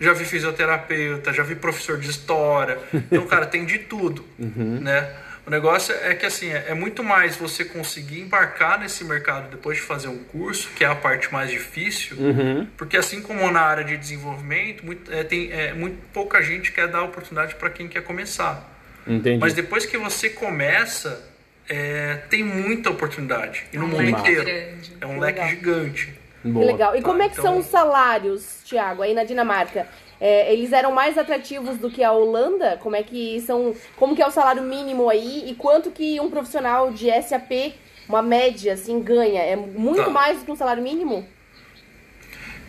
[0.00, 2.78] Já vi fisioterapeuta, já vi professor de história.
[3.12, 4.80] Então, cara, tem de tudo, uhum.
[4.80, 5.06] né?
[5.46, 9.82] O negócio é que assim, é muito mais você conseguir embarcar nesse mercado depois de
[9.82, 12.66] fazer um curso, que é a parte mais difícil, uhum.
[12.78, 16.88] porque assim como na área de desenvolvimento, muito, é, tem é, muito pouca gente quer
[16.88, 18.72] dar oportunidade para quem quer começar.
[19.06, 19.38] Entendi.
[19.38, 21.22] Mas depois que você começa,
[21.68, 23.66] é, tem muita oportunidade.
[23.70, 24.44] E no é um mundo inteiro.
[24.44, 24.96] Grande.
[24.98, 25.48] É um leque legal.
[25.50, 26.14] gigante.
[26.42, 26.66] Boa.
[26.66, 26.96] Que legal.
[26.96, 27.44] E como é que então...
[27.44, 29.86] são os salários, Tiago, aí na Dinamarca?
[30.20, 32.78] É, eles eram mais atrativos do que a Holanda?
[32.82, 33.74] Como é que são.
[33.96, 35.48] Como que é o salário mínimo aí?
[35.50, 37.74] E quanto que um profissional de SAP,
[38.08, 39.42] uma média, assim, ganha?
[39.42, 40.10] É muito tá.
[40.10, 41.26] mais do que um salário mínimo?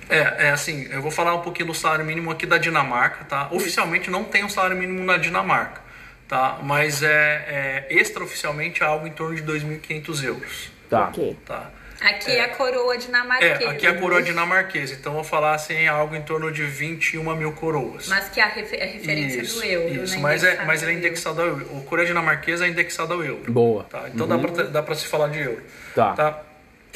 [0.10, 3.50] É, é assim, eu vou falar um pouquinho do salário mínimo aqui da Dinamarca, tá?
[3.52, 5.82] Oficialmente não tem um salário mínimo na Dinamarca,
[6.28, 6.60] tá?
[6.62, 10.72] Mas é, é extraoficialmente é algo em torno de 2.500 euros.
[10.90, 11.08] Tá.
[11.08, 11.38] Ok.
[11.46, 11.72] Tá.
[12.06, 13.64] Aqui é, a coroa dinamarquesa.
[13.64, 14.94] É, aqui é a coroa dinamarquesa.
[14.94, 18.08] Então eu vou falar assim, algo em torno de 21 mil coroas.
[18.08, 20.04] Mas que é a, refer a referência isso, do euro.
[20.04, 20.22] Isso, né?
[20.22, 21.68] mas, é, mas ele é indexado ao euro.
[21.76, 23.52] O coroa dinamarquesa é indexado ao euro.
[23.52, 23.84] Boa.
[23.86, 24.04] Tá?
[24.14, 24.72] Então uhum.
[24.72, 25.64] dá, pra se falar de euro.
[25.96, 26.14] Tá.
[26.14, 26.42] tá?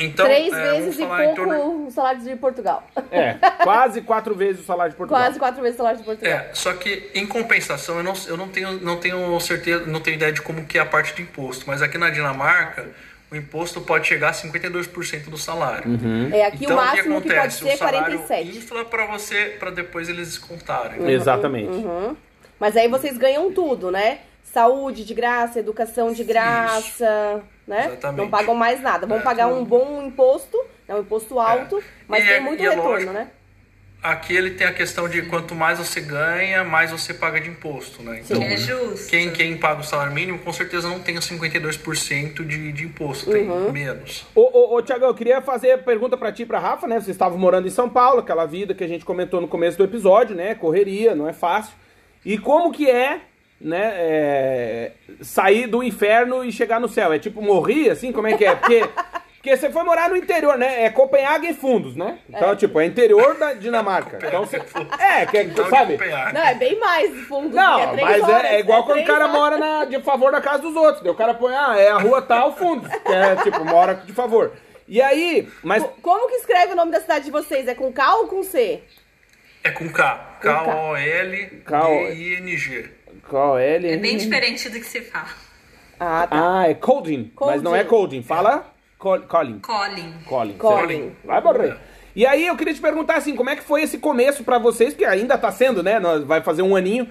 [0.01, 2.87] Então, Três é, vezes e pouco torno- o salário de Portugal.
[3.11, 5.23] É, quase quatro vezes o salário de Portugal.
[5.23, 6.33] Quase quatro vezes o salário de Portugal.
[6.33, 10.15] É, só que em compensação, eu não, eu não tenho, não tenho certeza, não tenho
[10.15, 12.87] ideia de como que é a parte de imposto, mas aqui na Dinamarca,
[13.31, 15.91] o imposto pode chegar a 52% do salário.
[16.33, 17.63] É, aqui então, o máximo o que que, pode acontece?
[17.63, 18.57] ser é o salário 47.
[18.57, 21.09] infla para você, para depois eles descontarem.
[21.11, 21.85] Exatamente.
[22.59, 24.19] Mas aí vocês ganham tudo, né?
[24.43, 27.85] Saúde de graça, educação de graça, né?
[27.85, 28.17] Exatamente.
[28.17, 29.05] Não pagam mais nada.
[29.05, 29.65] Vão É, pagar um tudo.
[29.65, 33.13] bom imposto, é um imposto alto, mas E tem é- muito é retorno, lógico.
[33.13, 33.27] né?
[34.01, 38.01] Aqui ele tem a questão de quanto mais você ganha, mais você paga de imposto,
[38.01, 38.21] né?
[38.23, 39.09] Então, É justo.
[39.09, 43.29] quem, quem paga o salário mínimo, com certeza não tem os 52% de, de imposto,
[43.29, 43.71] tem Uhum.
[43.73, 44.25] menos.
[44.33, 46.95] Ô, ô, ô Tiagão, eu queria fazer a pergunta pra ti e pra Rafa, né?
[46.95, 49.83] Vocês estavam morando em São Paulo, aquela vida que a gente comentou no começo do
[49.83, 50.55] episódio, né?
[50.55, 51.73] Correria, não é fácil.
[52.25, 53.19] E como que é,
[53.59, 53.91] né?
[53.95, 57.11] é, sair do inferno e chegar no céu?
[57.11, 58.13] É tipo morrer, assim?
[58.13, 58.55] Como é que é?
[58.55, 58.81] Porque,
[59.39, 60.83] porque você foi morar no interior, né?
[60.83, 62.19] É Copenhague e Fundos, né?
[62.27, 64.19] Então, tipo, é interior da Dinamarca.
[64.27, 64.57] então, você,
[64.99, 65.97] é, que é, Então, sabe?
[66.33, 67.55] Não, é bem mais fundo.
[67.55, 69.37] Não, é três mas horas, é, é igual quando o cara horas.
[69.37, 71.01] mora na, de favor da casa dos outros.
[71.01, 72.89] Daí o cara põe, ah, é a rua tal, fundos.
[72.89, 74.51] Que é, tipo, mora de favor.
[74.85, 77.65] E aí, mas Co- Como que escreve o nome da cidade de vocês?
[77.65, 78.83] É com K ou com C?
[79.63, 80.37] É com K.
[81.61, 82.89] K-O-L-D-I-N-G.
[83.29, 83.75] qual é?
[83.75, 85.29] É bem diferente do que se fala.
[85.99, 86.59] Ah, tá.
[86.61, 88.23] Ah, é Colding, mas não é Colding.
[88.23, 89.59] Fala Col Colin.
[89.59, 90.13] Colin.
[90.25, 90.57] Colin.
[90.57, 91.11] Colin.
[91.23, 91.77] Vai morrer.
[92.13, 94.93] E aí eu queria te perguntar assim, como é que foi esse começo pra vocês,
[94.93, 95.99] porque ainda tá sendo, né?
[95.99, 97.07] Nós vai fazer um aninho.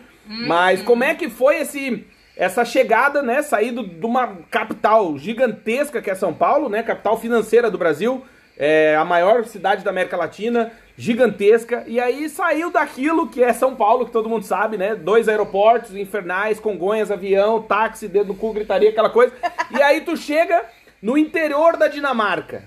[0.47, 6.09] Mas como é que foi esse essa chegada, né, saído de uma capital gigantesca que
[6.09, 8.25] é São Paulo, né, capital financeira do Brasil,
[8.57, 13.75] é a maior cidade da América Latina, gigantesca, e aí saiu daquilo que é São
[13.75, 18.53] Paulo, que todo mundo sabe, né, dois aeroportos infernais, Congonhas, avião, táxi, dedo no cu,
[18.53, 19.33] gritaria, aquela coisa,
[19.77, 20.65] e aí tu chega
[21.01, 22.65] no interior da Dinamarca.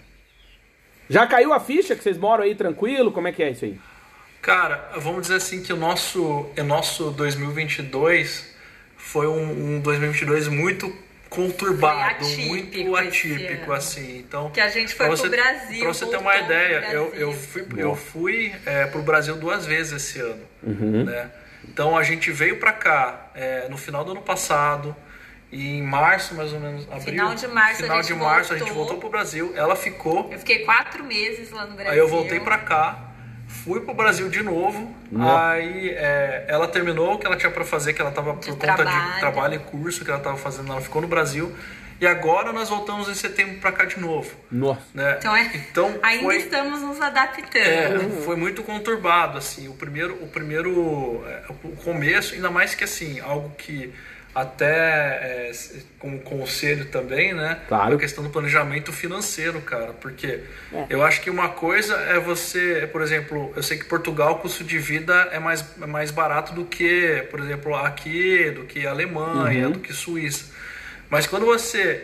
[1.09, 3.11] Já caiu a ficha que vocês moram aí tranquilo?
[3.11, 3.79] Como é que é isso aí?
[4.41, 8.55] Cara, vamos dizer assim que o nosso, o nosso 2022
[8.97, 10.91] foi um, um 2022 muito
[11.29, 14.17] conturbado, atípico muito atípico, assim.
[14.19, 17.33] Então, Que a gente foi pra pro Brasil, Pra você ter uma ideia, eu, eu
[17.33, 21.05] fui, eu fui é, pro Brasil duas vezes esse ano, Uhum.
[21.05, 21.31] né?
[21.63, 24.95] Então a gente veio pra cá é, no final do ano passado
[25.51, 27.01] e em março, mais ou menos, abril.
[27.01, 28.85] Final de março a final gente de março a gente voltou.
[28.85, 29.51] voltou pro Brasil.
[29.55, 31.91] Ela ficou Eu fiquei quatro meses lá no Brasil.
[31.91, 33.11] Aí eu voltei pra cá,
[33.47, 34.95] fui pro Brasil de novo.
[35.19, 38.75] Aí é, ela terminou o que ela tinha pra fazer, que ela tava por conta
[38.75, 39.13] trabalho.
[39.13, 41.53] de trabalho e curso que ela tava fazendo, ela ficou no Brasil.
[41.99, 44.31] E agora nós voltamos em setembro pra cá de novo.
[44.49, 44.81] Nossa.
[44.91, 45.17] Né?
[45.19, 47.61] Então, é, Então, ainda foi, estamos nos adaptando.
[47.63, 52.83] é, foi muito conturbado, assim, o primeiro, o primeiro, é, o começo, ainda mais que
[52.83, 53.93] assim, algo que
[54.33, 55.51] até é,
[55.99, 57.59] como conselho também, né?
[57.67, 57.95] Claro.
[57.95, 60.39] A questão do planejamento financeiro, cara, porque
[60.73, 60.85] É.
[60.89, 64.63] eu acho que uma coisa é você, por exemplo, eu sei que Portugal o custo
[64.63, 69.67] de vida é mais, é mais barato do que, por exemplo, aqui, do que Alemanha,
[69.67, 69.73] Uhum.
[69.73, 70.45] do que Suíça.
[71.09, 72.01] Mas quando você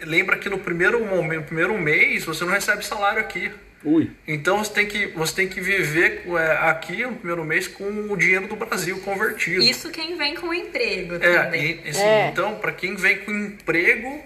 [0.00, 3.52] lembra que no primeiro momento, no primeiro mês, você não recebe salário aqui.
[3.86, 4.10] Ui.
[4.26, 8.16] Então você tem que, você tem que viver é, aqui no primeiro mês com o
[8.16, 9.62] dinheiro do Brasil convertido.
[9.62, 11.80] Isso quem vem com emprego É, também.
[11.84, 12.28] e, assim, É.
[12.28, 14.24] então, para quem vem com emprego,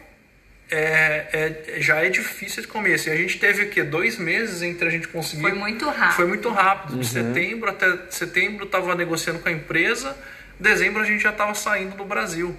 [0.70, 1.26] é,
[1.74, 3.08] é- já é difícil esse começo.
[3.08, 3.82] E a gente teve o quê?
[3.82, 5.42] Dois meses entre a gente conseguir.
[5.42, 6.16] Foi muito rápido.
[6.16, 6.98] Foi muito rápido.
[6.98, 10.16] De setembro até setembro estava negociando com a empresa,
[10.58, 12.56] dezembro a gente já estava saindo do Brasil.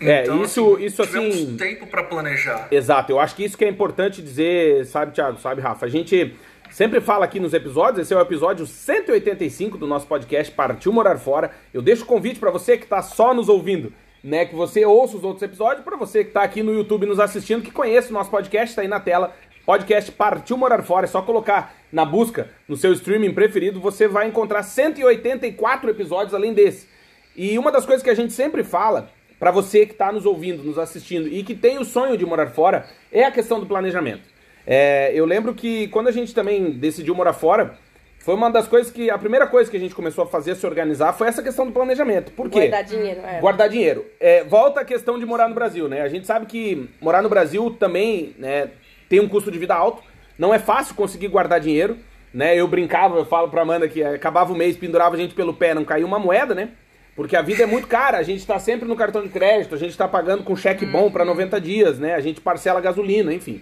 [0.00, 2.68] É, isso- isso, tivemos assim- tempo para planejar.
[2.70, 5.84] Exato, eu acho que isso que é importante dizer, sabe, Thiago, sabe, Rafa?
[5.86, 6.34] A gente
[6.70, 11.18] sempre fala aqui nos episódios, esse é o episódio 185 do nosso podcast Partiu Morar
[11.18, 11.50] Fora.
[11.74, 13.92] Eu deixo o convite para você que tá só nos ouvindo,
[14.24, 17.18] né, que você ouça os outros episódios, para você que tá aqui no YouTube nos
[17.20, 19.34] assistindo, que conheça o nosso podcast, tá aí na tela.
[19.66, 24.26] Podcast Partiu Morar Fora, é só colocar na busca, no seu streaming preferido, você vai
[24.26, 26.88] encontrar 184 episódios além desse.
[27.36, 30.62] E uma das coisas que a gente sempre fala, para você que está nos ouvindo,
[30.62, 34.22] nos assistindo e que tem o sonho de morar fora, é a questão do planejamento.
[34.66, 37.74] É, eu lembro que quando a gente também decidiu morar fora,
[38.18, 39.08] foi uma das coisas que.
[39.08, 41.72] A primeira coisa que a gente começou a fazer, se organizar, foi essa questão do
[41.72, 42.32] planejamento.
[42.32, 42.68] Por quê?
[42.68, 43.20] Guardar dinheiro.
[43.24, 43.40] É.
[43.40, 44.06] Guardar dinheiro.
[44.20, 46.02] É, volta a questão de morar no Brasil, né?
[46.02, 48.68] A gente sabe que morar no Brasil também né,
[49.08, 50.02] tem um custo de vida alto.
[50.38, 51.96] Não é fácil conseguir guardar dinheiro,
[52.32, 52.54] né?
[52.54, 55.72] Eu brincava, eu falo pra Amanda que acabava o mês, pendurava a gente pelo pé,
[55.72, 56.72] não caía uma moeda, né?
[57.16, 59.78] Porque a vida é muito cara, a gente tá sempre no cartão de crédito, a
[59.78, 62.14] gente tá pagando com cheque bom pra 90 dias, né?
[62.14, 63.60] A gente parcela gasolina, enfim.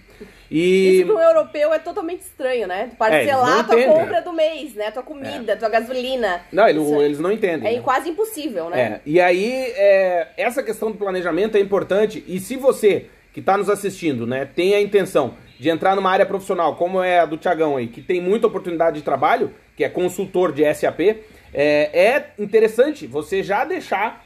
[0.51, 2.91] E Isso para um europeu é totalmente estranho, né?
[2.93, 3.99] É, Parcelar a tua entendem.
[3.99, 4.91] compra do mês, né?
[4.91, 6.43] Tua comida, tua gasolina.
[6.53, 7.69] não, eles, Isso eles não entendem.
[7.71, 7.83] É né?
[7.83, 8.81] quase impossível, né?
[8.81, 12.25] É, e aí, é, essa questão do planejamento é importante.
[12.27, 16.25] E se você que está nos assistindo, né, tem a intenção de entrar numa área
[16.25, 19.89] profissional, como é a do Tiagão aí, que tem muita oportunidade de trabalho, que é
[19.89, 21.01] consultor de SAP,
[21.53, 24.25] é, é interessante você já deixar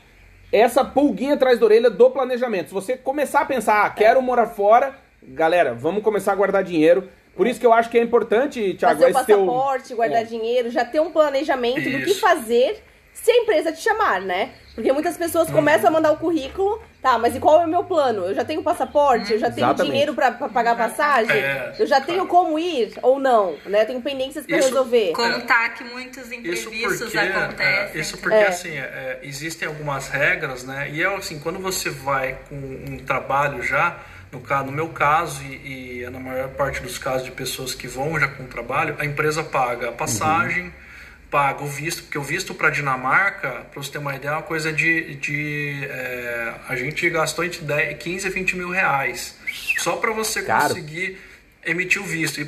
[0.53, 2.69] essa pulguinha atrás da orelha do planejamento.
[2.69, 7.09] Se você começar a pensar, ah, quero morar fora, galera, vamos começar a guardar dinheiro.
[7.35, 10.21] Por isso que eu acho que é importante, Thiago, Fazer o esse teu- passaporte, guardar
[10.21, 10.25] É.
[10.25, 12.21] dinheiro, já ter um planejamento do que Isso.
[12.21, 12.83] fazer
[13.15, 14.51] se a empresa te chamar, né?
[14.75, 15.55] Porque muitas pessoas Uhum.
[15.55, 18.27] começam a mandar o currículo, tá, mas e qual é o meu plano?
[18.27, 19.91] Eu já tenho passaporte, eu já tenho Exatamente.
[19.91, 23.83] dinheiro pra, pra pagar passagem, É, eu já tenho como ir ou não, né?
[23.83, 25.13] Eu tenho pendências pra Isso- resolver.
[25.13, 26.35] Contar que muitos Isso
[26.69, 27.67] imprevistos porque, acontecem.
[27.67, 28.47] é, isso porque É.
[28.49, 30.89] assim, é, existem algumas regras, né?
[30.93, 33.97] E é assim, quando você vai com um trabalho já,
[34.31, 37.89] no, caso, no meu caso e, e na maior parte dos casos de pessoas que
[37.89, 40.73] vão já com trabalho, a empresa paga a passagem,
[41.33, 44.43] paga o visto, porque o visto para Dinamarca, para você ter uma ideia, é uma
[44.43, 45.15] coisa de.
[45.15, 49.35] de é, a gente gastou entre 10, 15 a 20 mil reais.
[49.79, 51.19] Só para você conseguir
[51.65, 52.41] emitir o visto.
[52.41, 52.47] E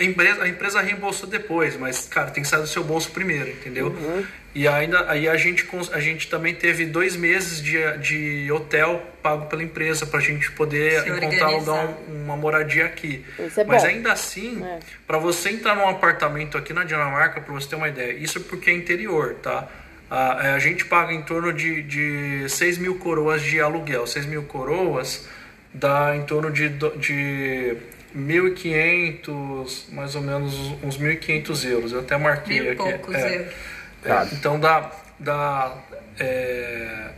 [0.00, 3.50] a empresa, a empresa reembolsou depois, mas, cara, tem que sair do seu bolso primeiro,
[3.50, 3.88] entendeu?
[3.88, 4.24] Uhum.
[4.54, 9.46] E ainda aí a gente, a gente também teve dois meses de, de hotel pago
[9.46, 11.50] pela empresa pra gente poder Se encontrar organizar.
[11.50, 13.24] lugar, um- uma moradia aqui.
[13.38, 13.88] Isso é mas bom.
[13.88, 14.78] ainda assim, É.
[15.06, 18.70] pra você entrar num apartamento aqui na Dinamarca, pra você ter uma ideia, isso porque
[18.70, 19.68] é interior, tá?
[20.10, 24.06] A, é, a gente paga em torno de, de 6 mil coroas de aluguel.
[24.06, 25.26] 6 mil coroas
[25.72, 27.76] dá em torno de, de
[28.16, 31.92] 1.500, mais ou menos uns 1.500 euros.
[31.92, 32.76] Eu até marquei Mil e aqui.
[32.82, 33.36] poucos É.
[33.36, 33.54] euros.
[34.02, 34.28] Tá.
[34.32, 34.90] Então dá.
[35.18, 35.76] dá
[36.18, 37.10] é,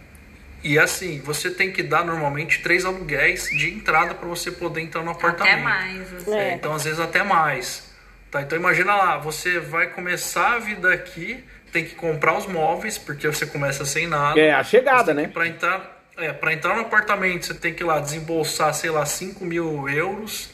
[0.62, 5.02] E assim, você tem que dar normalmente três aluguéis de entrada para você poder entrar
[5.02, 5.52] no apartamento.
[5.54, 6.14] Até mais.
[6.14, 6.34] assim.
[6.34, 6.54] É, É.
[6.54, 7.88] então, às vezes, até mais.
[8.30, 8.42] Tá?
[8.42, 13.26] Então, imagina lá, você vai começar a vida aqui, tem que comprar os móveis, porque
[13.28, 14.40] você começa sem nada.
[14.40, 15.28] É, a chegada, né?
[15.28, 19.06] Para entrar, é, pra entrar no apartamento, você tem que ir lá desembolsar, sei lá,
[19.06, 20.50] 5 mil euros.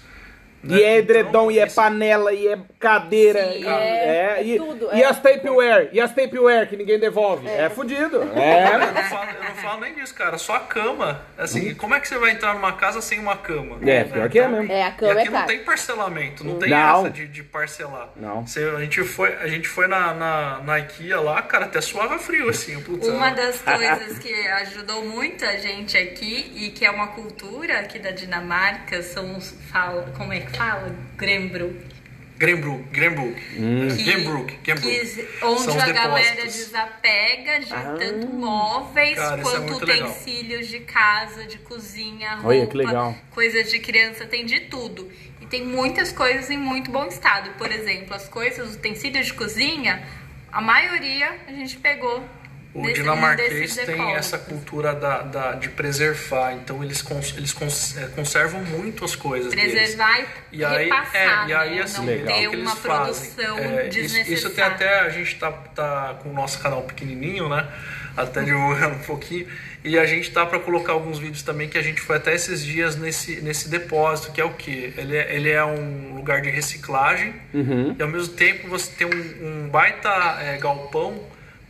[0.63, 0.77] Né?
[0.79, 4.43] E é edredom, Então, e é isso- panela, e é cadeira, Sim, e, é, é,
[4.45, 5.07] e, tudo, e é.
[5.07, 7.49] as tapeware, e as tapeware que ninguém devolve.
[7.49, 8.23] É, fudido.
[8.35, 8.75] É.
[8.75, 10.39] Eu não, falo, eu não falo nem disso, cara.
[10.39, 11.23] Só a cama.
[11.39, 13.79] Assim, como é que você vai entrar numa casa sem uma cama?
[13.89, 14.71] É, pior que é mesmo.
[14.73, 15.47] É, a E cama aqui é não cara.
[15.47, 17.01] tem parcelamento, não tem Não.
[17.01, 18.09] essa de, de parcelar.
[18.17, 18.47] Não.
[18.47, 22.19] Você- a gente foi, a gente foi na, na, na IKEA lá, cara, até suava
[22.19, 22.81] frio, assim.
[22.83, 27.79] Putz, Uma das coisas que ajudou muito a gente aqui e que é uma cultura
[27.81, 30.95] aqui da Dinamarca são os fala, como é que fala?
[31.17, 31.93] Grembro.
[32.39, 33.35] Grenbrook, Grenbrook.
[33.41, 34.91] Que, Grenbrook, Grenbrook.
[34.91, 40.09] que- onde São a galera desapega de tanto móveis Cara, é quanto legal.
[40.09, 43.15] utensílios de casa, de cozinha, roupa, Olha, que legal.
[43.31, 45.09] coisas de criança, tem de tudo.
[45.41, 47.51] E tem muitas coisas em muito bom estado.
[47.57, 50.03] Por exemplo, as coisas, os utensílios de cozinha,
[50.51, 52.25] a maioria a gente pegou.
[52.75, 57.53] O desse- dinamarquês desses tem essa cultura da, da- de preservar, então eles, cons- eles
[57.53, 59.73] cons- é, conservam muito as coisas deles.
[59.73, 61.83] Preservar e, E aí, repassar, é, e aí né?
[61.83, 62.27] assim, não Legal.
[62.39, 64.35] ter que uma produção é, isso, desnecessária.
[64.35, 67.69] isso tem até, a gente tá, tá com o nosso canal pequenininho, né?
[68.17, 69.47] Até divulgando um pouquinho.
[69.85, 72.65] E a gente tá para colocar alguns vídeos também que a gente foi até esses
[72.65, 74.93] dias nesse, nesse depósito, que é o quê?
[74.97, 77.97] Ele é, ele é um lugar de reciclagem Uhum.
[77.99, 80.09] e ao mesmo tempo você tem um, um baita
[80.41, 81.21] é, galpão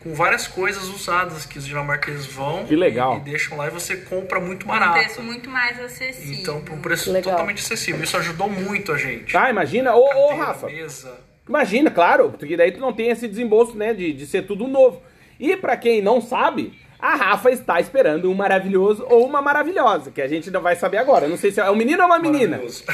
[0.02, 3.14] com várias coisas usadas que os dinamarqueses vão Que legal.
[3.14, 4.98] E, e deixam lá e você compra muito Por um barato.
[4.98, 6.34] preço muito mais acessível.
[6.40, 7.32] Então, por um preço Legal.
[7.32, 8.02] totalmente acessível.
[8.02, 9.32] Isso ajudou muito a gente.
[9.32, 9.94] Tá, imagina.
[9.94, 10.66] Ô, ô, Rafa.
[10.66, 11.20] mesa.
[11.48, 15.02] Imagina, claro, porque daí tu não tem esse desembolso, né, de, de ser tudo novo.
[15.38, 20.22] E pra quem não sabe, a Rafa está esperando um maravilhoso ou uma maravilhosa, que
[20.22, 21.26] a gente ainda vai saber agora.
[21.26, 22.58] Não sei se é um menino ou uma menina.
[22.58, 22.84] Maravilhoso.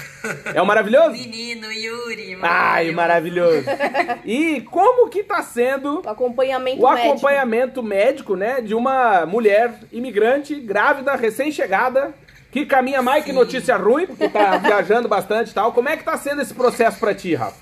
[0.55, 1.11] É um maravilhoso?
[1.11, 2.39] Menino, Yuri.
[2.41, 3.67] Ai, maravilhoso.
[4.25, 7.09] E como que tá sendo O acompanhamento o médico.
[7.09, 12.15] acompanhamento médico, né, de uma mulher imigrante, grávida, recém-chegada,
[12.51, 15.73] que caminha mais que notícia ruim, porque tá viajando bastante e tal.
[15.73, 17.61] Como é que tá sendo esse processo pra ti, Rafa?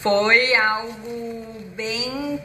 [0.00, 2.40] Foi algo bem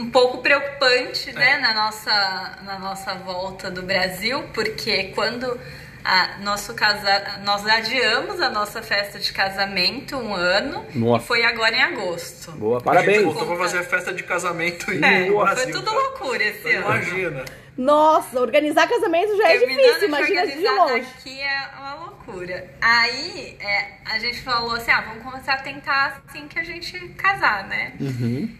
[0.00, 5.58] um pouco preocupante, né, na nossa na nossa volta do Brasil, porque quando
[6.02, 11.22] a nosso casa, nós adiamos a nossa festa de casamento um ano Nossa.
[11.22, 12.52] e foi agora em agosto.
[12.52, 13.22] Boa, A gente parabéns.
[13.22, 15.72] voltou pra fazer a festa de casamento e É, no foi Brasil.
[15.74, 16.86] tudo loucura esse ano.
[16.86, 17.44] Imagina.
[17.76, 21.00] Nossa, organizar casamento já é Terminando difícil, de imagina de organizar longe.
[21.04, 22.68] daqui é uma loucura.
[22.80, 26.98] Aí é, a gente falou assim, ah, vamos começar a tentar assim que a gente
[27.10, 27.92] casar, né?
[28.00, 28.50] Uhum.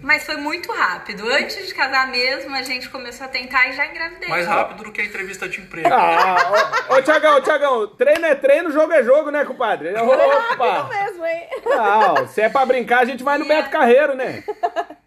[0.00, 1.28] Mas foi muito rápido.
[1.28, 4.28] Antes de casar mesmo, a gente começou a tentar e já engravidei.
[4.28, 5.88] Mais rápido do que a entrevista de emprego.
[5.92, 9.90] Ah, ô, ô Tiagão, Tiagão, treino é treino, jogo é jogo, né, compadre?
[9.90, 10.88] Não Opa!
[10.88, 11.48] mesmo, hein?
[11.64, 14.44] Não, se é pra brincar, a gente vai no E é- Beto Carreiro, né?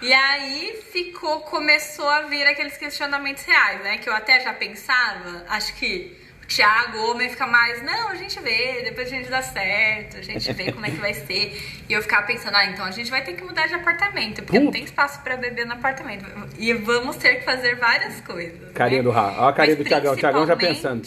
[0.00, 3.98] E aí ficou, começou a vir aqueles questionamentos reais, né?
[3.98, 5.44] Que eu até já pensava.
[5.48, 6.20] Acho que
[6.54, 10.22] Tiago, o homem, fica mais, não, a gente vê, depois a gente dá certo, a
[10.22, 11.82] gente vê como é que vai ser.
[11.88, 14.58] E eu ficava pensando, ah, então a gente vai ter que mudar de apartamento, porque
[14.58, 16.26] não tem espaço pra beber no apartamento.
[16.58, 18.72] E vamos ter que fazer várias coisas.
[18.72, 19.04] Carinha né?
[19.04, 19.40] do Rafa.
[19.40, 20.12] Olha a carinha Mas do Tiagão.
[20.12, 21.06] O Tiagão já pensando.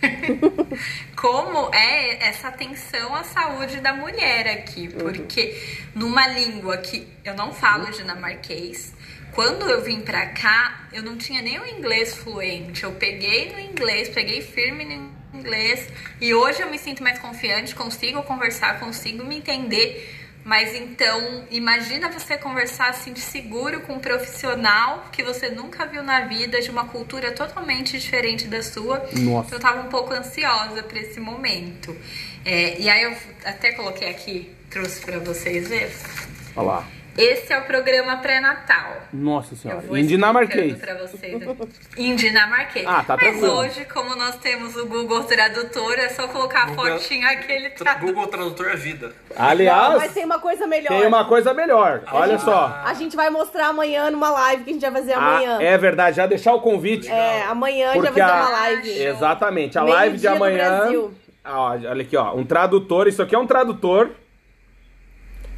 [1.16, 5.60] como é essa atenção à saúde da mulher aqui, porque
[5.94, 8.94] numa língua que eu não falo dinamarquês,
[9.32, 12.84] quando eu vim pra cá, eu não tinha nem o inglês fluente.
[12.84, 15.88] Eu peguei no inglês, peguei firme no inglês
[16.20, 20.25] e hoje eu me sinto mais confiante, consigo conversar, consigo me entender.
[20.46, 26.04] Mas então, imagina você conversar assim de seguro com um profissional que você nunca viu
[26.04, 29.04] na vida, de uma cultura totalmente diferente da sua.
[29.18, 29.56] Nossa.
[29.56, 31.96] Eu tava um pouco ansiosa para esse momento.
[32.44, 35.92] É, e aí eu até coloquei aqui, trouxe para vocês verem.
[36.54, 36.88] Olha lá.
[37.16, 38.98] Esse é o programa pré-natal.
[39.12, 39.80] Nossa Eu senhora.
[39.80, 40.78] vou Em dinamarquês.
[40.78, 41.42] Pra vocês.
[41.96, 42.86] em dinamarquês.
[42.86, 43.54] Ah, tá Mas tranquilo.
[43.58, 47.84] hoje, como nós temos o Google Tradutor, é só colocar a Google- fotinho aquele Tra-
[47.94, 48.06] tradutor.
[48.14, 49.14] Google Tradutor é vida.
[49.34, 50.88] Aliás, Não, mas tem uma coisa melhor.
[50.88, 52.02] tem uma coisa melhor.
[52.12, 52.82] Olha só.
[52.84, 55.58] A gente vai mostrar amanhã numa live que a gente vai fazer Ah, amanhã.
[55.62, 57.10] é verdade, já deixar o convite.
[57.10, 58.90] É, amanhã a gente vai Porque fazer uma live.
[59.02, 60.78] Exatamente, a Meio live de amanhã.
[60.80, 61.14] Brasil.
[61.42, 62.34] Ah, olha aqui, ó.
[62.34, 63.06] Um tradutor.
[63.08, 64.10] Isso aqui é um tradutor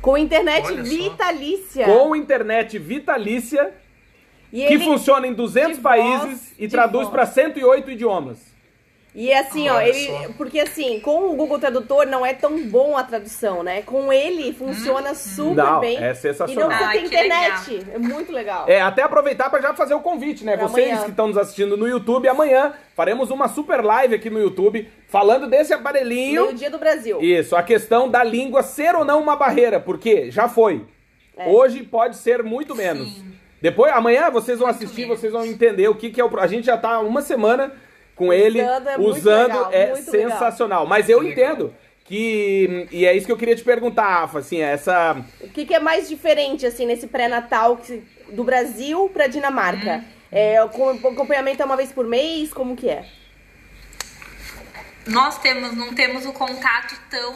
[0.00, 0.90] Com internet Olha só.
[0.90, 1.86] vitalícia.
[1.86, 3.74] com internet vitalícia
[4.52, 6.68] E que ele- funciona em 200 de países voz, e
[7.04, 7.12] voz.
[7.12, 8.38] para 108 idiomas.
[9.20, 10.06] E é assim, ó, Olha ele.
[10.06, 10.28] só.
[10.36, 13.82] Porque assim, com o Google Tradutor não é tão bom a tradução, né?
[13.82, 15.96] Com ele funciona super Não, bem.
[16.00, 16.68] é E sensacional.
[16.70, 17.86] não precisa ter que internet.
[17.92, 18.64] É muito legal.
[18.68, 20.56] É, até aproveitar para já fazer o convite, né?
[20.56, 21.04] Pra Vocês amanhã.
[21.04, 25.48] que estão nos assistindo no YouTube, amanhã faremos uma super live aqui no YouTube falando
[25.48, 26.46] desse aparelhinho.
[26.46, 27.18] No dia do Brasil.
[27.20, 30.86] Isso, a questão da língua ser ou não uma barreira, porque já foi.
[31.36, 31.48] É.
[31.48, 33.20] Hoje pode ser muito menos.
[33.60, 35.18] Depois, amanhã vocês vão Muito assistir, menos.
[35.18, 36.38] vocês vão entender o que, que é o.
[36.38, 37.72] A gente já tá uma semana
[38.18, 40.30] com ele Usando, é usando, legal, é muito legal.
[40.30, 40.86] sensacional.
[40.86, 41.32] Mas eu legal.
[41.52, 42.86] entendo que.
[42.90, 45.16] E é isso que eu queria te perguntar, Rafa, assim, essa.
[45.40, 47.80] O que, que é mais diferente, assim, nesse pré-natal
[48.30, 50.04] do Brasil pra Dinamarca?
[50.30, 52.52] É, o com- o acompanhamento é uma vez por mês?
[52.52, 53.04] Como que é?
[55.06, 57.32] Nós temos, não temos o contato tão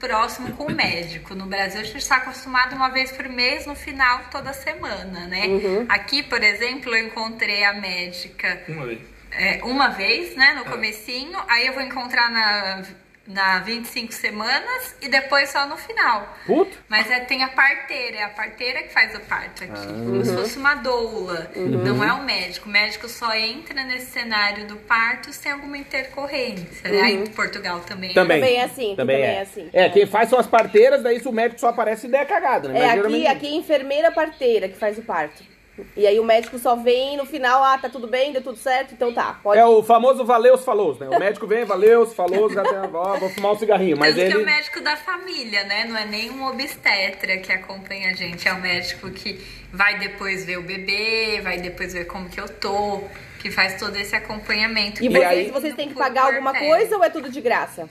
[0.00, 1.34] próximo com o médico.
[1.34, 5.46] No Brasil, a gente está acostumado uma vez por mês, no final, toda semana, né?
[5.46, 5.84] Uhum.
[5.86, 9.00] Aqui, por exemplo, eu encontrei a médica Uma vez.
[9.38, 12.82] É, uma vez, né, no comecinho, aí eu vou encontrar na,
[13.26, 16.36] na 25 semanas e depois só no final.
[16.46, 16.76] Puto?
[16.88, 19.86] Mas é, tem a parteira, é a parteira que faz o parto aqui.
[19.86, 21.50] Como se fosse uma doula.
[21.56, 22.68] Não é o médico.
[22.68, 26.90] O médico só entra nesse cenário do parto se tem alguma intercorrência.
[26.90, 27.00] né?
[27.00, 28.10] Aí em Portugal também.
[28.10, 28.40] é Também.
[28.40, 29.70] Também é assim, também é assim.
[29.72, 32.68] É, quem faz são as parteiras, daí se o médico só aparece, daí é cagada,
[32.68, 32.78] né?
[32.78, 35.42] É, Mas aqui, geralmente- aqui é enfermeira parteira que faz o parto.
[35.96, 38.94] E aí o médico só vem no final, ah, tá tudo bem, deu tudo certo,
[38.94, 41.08] então tá, pode É o famoso valeu falou, né?
[41.08, 44.32] O médico vem, valeu falou, já tem, ó, vou fumar um cigarrinho, mas Tanto que
[44.32, 45.84] é o ele médico da família, né?
[45.86, 48.46] Não é nem um obstetra que acompanha a gente.
[48.46, 49.40] É o médico que
[49.72, 53.02] vai depois ver o bebê, vai depois ver como que eu tô,
[53.40, 55.02] que faz todo esse acompanhamento.
[55.02, 57.88] E E vocês, aí- vocês têm que pagar alguma coisa ou é tudo de graça?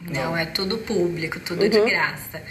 [0.00, 1.68] Não, é tudo público, tudo Uhum.
[1.68, 2.42] de graça.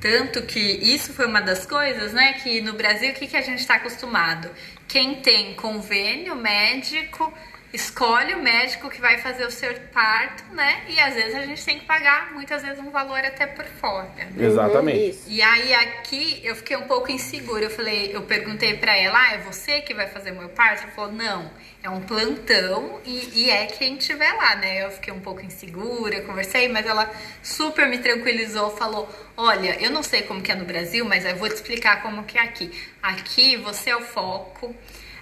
[0.00, 2.34] Tanto que isso foi uma das coisas, né?
[2.34, 4.48] Que no Brasil, o que, que a gente está acostumado?
[4.86, 7.32] Quem tem convênio médico
[7.72, 10.84] escolhe o médico que vai fazer o seu parto, né?
[10.88, 14.10] E às vezes a gente tem que pagar, muitas vezes, um valor até por fora.
[14.38, 14.98] Exatamente.
[14.98, 15.24] Uhum, isso.
[15.28, 17.64] E aí aqui eu fiquei um pouco insegura.
[17.64, 20.84] Eu falei, eu perguntei pra ela, ah, é você que vai fazer meu parto?
[20.84, 21.50] Ela falou, não,
[21.82, 24.84] é um plantão e, e é quem tiver lá, né?
[24.84, 27.10] Eu fiquei um pouco insegura, conversei, mas ela
[27.42, 31.36] super me tranquilizou, falou, olha, eu não sei como que é no Brasil, mas eu
[31.36, 32.70] vou te explicar como que é aqui.
[33.02, 34.74] Aqui você é o foco.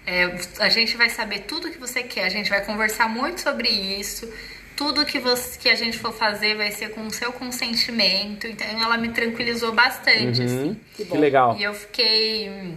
[0.06, 0.24] É,
[0.60, 4.32] a gente vai saber tudo que você quer, a gente vai conversar muito sobre isso.
[4.76, 8.46] Tudo que, você, que a gente for fazer vai ser com o seu consentimento.
[8.46, 10.68] Então ela me tranquilizou bastante, assim.
[10.68, 10.76] Uhum.
[10.94, 11.56] Que legal.
[11.58, 12.74] E eu fiquei.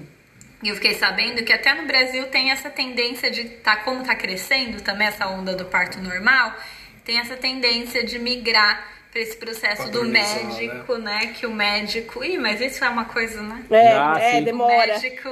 [0.64, 4.82] Eu fiquei sabendo que até no Brasil tem essa tendência de tá como tá crescendo
[4.82, 6.54] também essa onda do parto normal,
[7.06, 11.28] tem essa tendência de migrar para esse processo do médico, né?
[11.28, 13.64] Que o médico, ih, mas isso é uma coisa, né?
[13.72, 14.42] É, Ah, é, sim.
[14.42, 14.88] O demora.
[14.88, 15.30] médico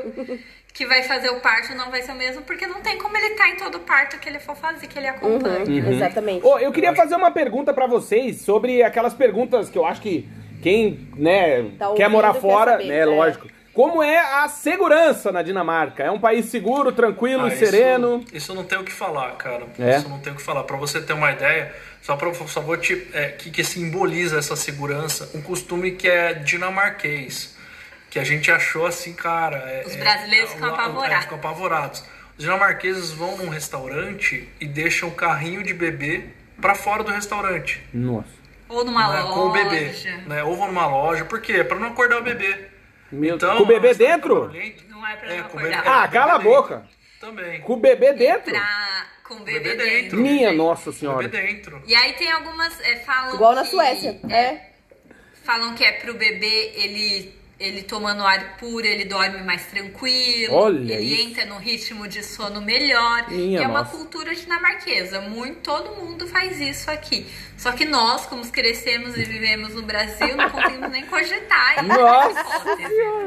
[0.77, 3.29] que vai fazer o parto não vai ser o mesmo, porque não tem como ele
[3.33, 5.65] estar em todo parto que ele for fazer, que ele acompanha.
[5.65, 6.45] Uhum, Exatamente.
[6.45, 10.29] Ô, eu queria fazer uma pergunta pra vocês sobre aquelas perguntas que eu acho que
[10.61, 13.05] quem, né, Tá quer morar quer fora, saber, né, é.
[13.05, 13.47] lógico.
[13.73, 16.03] Como é a segurança na Dinamarca?
[16.03, 18.23] É um país seguro, tranquilo, Ah, e isso- sereno?
[18.31, 19.65] Isso, não tem o que falar, cara.
[19.79, 19.97] É?
[19.97, 20.63] Isso não tem o que falar.
[20.63, 21.71] Pra você ter uma ideia,
[22.01, 23.07] só, pra, só vou te.
[23.13, 25.29] É, que, que simboliza essa segurança?
[25.35, 27.56] Um costume que é dinamarquês.
[28.09, 29.57] Que a gente achou assim, cara.
[29.57, 31.17] é- Os é- brasileiros é- ficam apavorados.
[31.17, 32.03] É, ficam apavorados.
[32.37, 36.25] Os dinamarqueses vão num restaurante e deixam o carrinho de bebê
[36.61, 37.81] pra fora do restaurante.
[37.93, 38.29] Nossa.
[38.69, 39.33] Ou numa né, loja.
[39.33, 39.91] com o bebê.
[40.27, 40.43] Né?
[40.43, 41.25] Ou vão numa loja.
[41.25, 41.63] Por quê?
[41.63, 42.67] Pra não acordar o bebê.
[43.11, 44.51] Meu Então, Com o bebê dentro?
[44.89, 45.69] Não é pra É, não acordar.
[45.69, 45.89] bebê.
[45.89, 46.85] Ah, cala a boca.
[47.19, 47.61] Também.
[47.61, 48.51] Com o bebê dentro?
[48.51, 49.05] Pra...
[49.23, 50.01] Com o bebê, Bebê dentro.
[50.01, 50.17] dentro.
[50.19, 51.27] Minha nossa Com o senhora.
[51.27, 51.81] bebê dentro.
[51.85, 52.79] E aí tem algumas.
[52.81, 54.19] é, falam Igual na Suécia.
[54.29, 54.67] É.
[55.43, 60.53] Falam que é pro bebê ele, ele tomando ar puro, ele dorme mais tranquilo.
[60.53, 61.29] Olha ele isso.
[61.29, 63.29] entra no ritmo de sono melhor.
[63.29, 65.21] Minha e é uma cultura dinamarquesa.
[65.21, 67.25] Muito, todo mundo faz isso aqui.
[67.57, 71.83] Só que nós, como crescemos e vivemos no Brasil, não conseguimos nem cogitar.
[71.83, 71.87] isso.
[71.97, 72.77] Nossa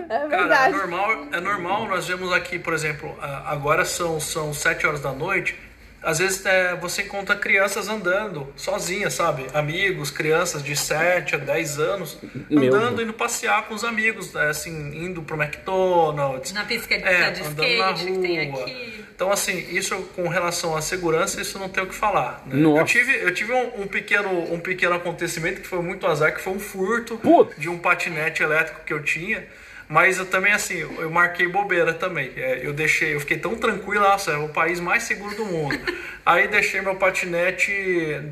[0.09, 4.87] É Cara, é normal, é normal, nós vemos aqui, por exemplo, agora são, são 7
[4.87, 5.57] horas da noite.
[6.03, 9.47] Às vezes é, você encontra crianças andando sozinhas, sabe?
[9.53, 13.03] Amigos, crianças de 7 a 10 anos Meu andando, Deus.
[13.03, 14.49] indo passear com os amigos, né?
[14.49, 14.71] assim,
[15.05, 16.53] indo pro McDonald's.
[16.53, 18.63] Na pista de, É, de andando na skate que tem rua.
[18.63, 19.05] aqui.
[19.15, 22.43] Então, assim, isso com relação à segurança, isso não tem o que falar.
[22.47, 22.55] né?
[22.57, 22.81] Nossa.
[22.81, 26.41] Eu tive, eu tive um, um pequeno, um pequeno acontecimento que foi muito azar, que
[26.41, 27.55] foi um furto Putz.
[27.59, 29.47] de um patinete elétrico que eu tinha.
[29.91, 32.31] Mas eu também, assim, eu marquei bobeira também.
[32.37, 35.77] É, eu deixei, eu fiquei tão tranquilo, nossa, é o país mais seguro do mundo.
[36.25, 37.73] Aí deixei meu patinete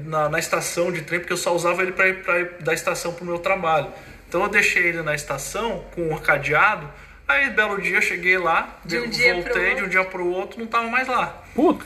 [0.05, 2.73] na, na estação de trem, porque eu só usava ele para ir, pra ir da
[2.73, 3.89] estação pro meu trabalho.
[4.29, 6.89] Então eu deixei ele na estação com o cadeado.
[7.27, 10.29] Aí, belo dia, eu cheguei lá, De um eu dia voltei de um dia pro
[10.29, 11.43] outro, não tava mais lá.
[11.57, 11.85] Puta.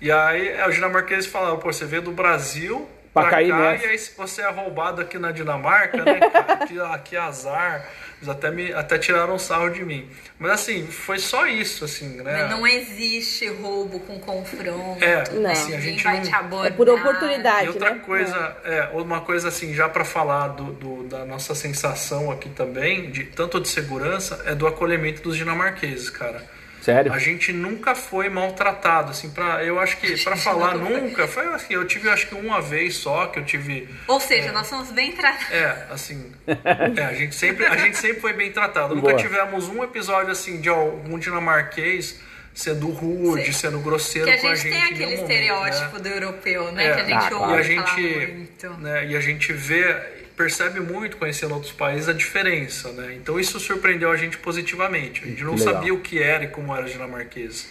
[0.00, 3.58] E aí, é, os dinamarqueses falaram, pô, você veio do Brasil Pra pra, cair cá,
[3.58, 3.86] nessa.
[3.86, 7.84] e aí se você é roubado aqui na Dinamarca, né, cara, que, ah, que azar.
[8.20, 10.06] Eles até, me, até tiraram sarro de mim.
[10.38, 12.42] Mas assim, foi só isso, assim, né?
[12.42, 15.02] Mas não existe roubo com confronto.
[15.02, 15.50] É, Não.
[15.50, 16.22] assim, a Ninguém gente vai não...
[16.24, 16.66] te abordar.
[16.72, 17.64] É por oportunidade.
[17.64, 18.00] E outra né?
[18.04, 23.10] coisa, é, uma coisa assim, já para falar do, do- da nossa sensação aqui também,
[23.10, 26.44] de tanto de segurança, é do acolhimento dos dinamarqueses, cara.
[26.80, 27.12] Sério?
[27.12, 31.74] A gente nunca foi maltratado, assim, pra, eu acho que para falar nunca, foi assim,
[31.74, 35.12] eu tive acho que uma vez só que eu tive Ou seja, nós somos bem
[35.12, 35.50] tratados.
[35.52, 36.32] é, assim,
[36.96, 38.94] é, a gente sempre a gente sempre foi bem tratado.
[38.94, 39.20] Nunca Boa.
[39.20, 42.18] tivemos um episódio assim de algum dinamarquês
[42.52, 43.52] sendo rude, Sim.
[43.52, 44.72] sendo grosseiro Que a com a gente gente.
[44.72, 46.00] tem em aquele nenhum estereótipo momento, né?
[46.00, 46.86] do europeu, né?
[46.86, 46.94] É.
[46.94, 47.32] Que a gente Ah, claro.
[47.32, 48.70] E a ouve falar gente, muito.
[48.80, 53.14] né, e a gente vê, percebe muito conhecendo outros países a diferença, né?
[53.14, 55.22] Então isso surpreendeu a gente positivamente.
[55.22, 55.74] A gente não Que legal.
[55.74, 57.68] sabia o que era e como era os dinamarqueses.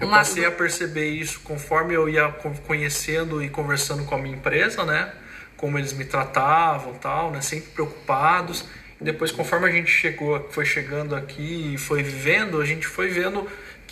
[0.00, 4.36] Eu passei a perceber isso conforme eu ia co- conhecendo e conversando com a minha
[4.36, 5.10] empresa, né?
[5.56, 7.40] Como eles me tratavam, tal, né?
[7.40, 8.64] Sempre preocupados.
[9.00, 13.08] E depois, conforme a gente chegou, foi chegando aqui e foi vivendo, a gente foi
[13.08, 13.44] vendo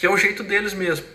[0.02, 1.06] que é o jeito deles mesmo.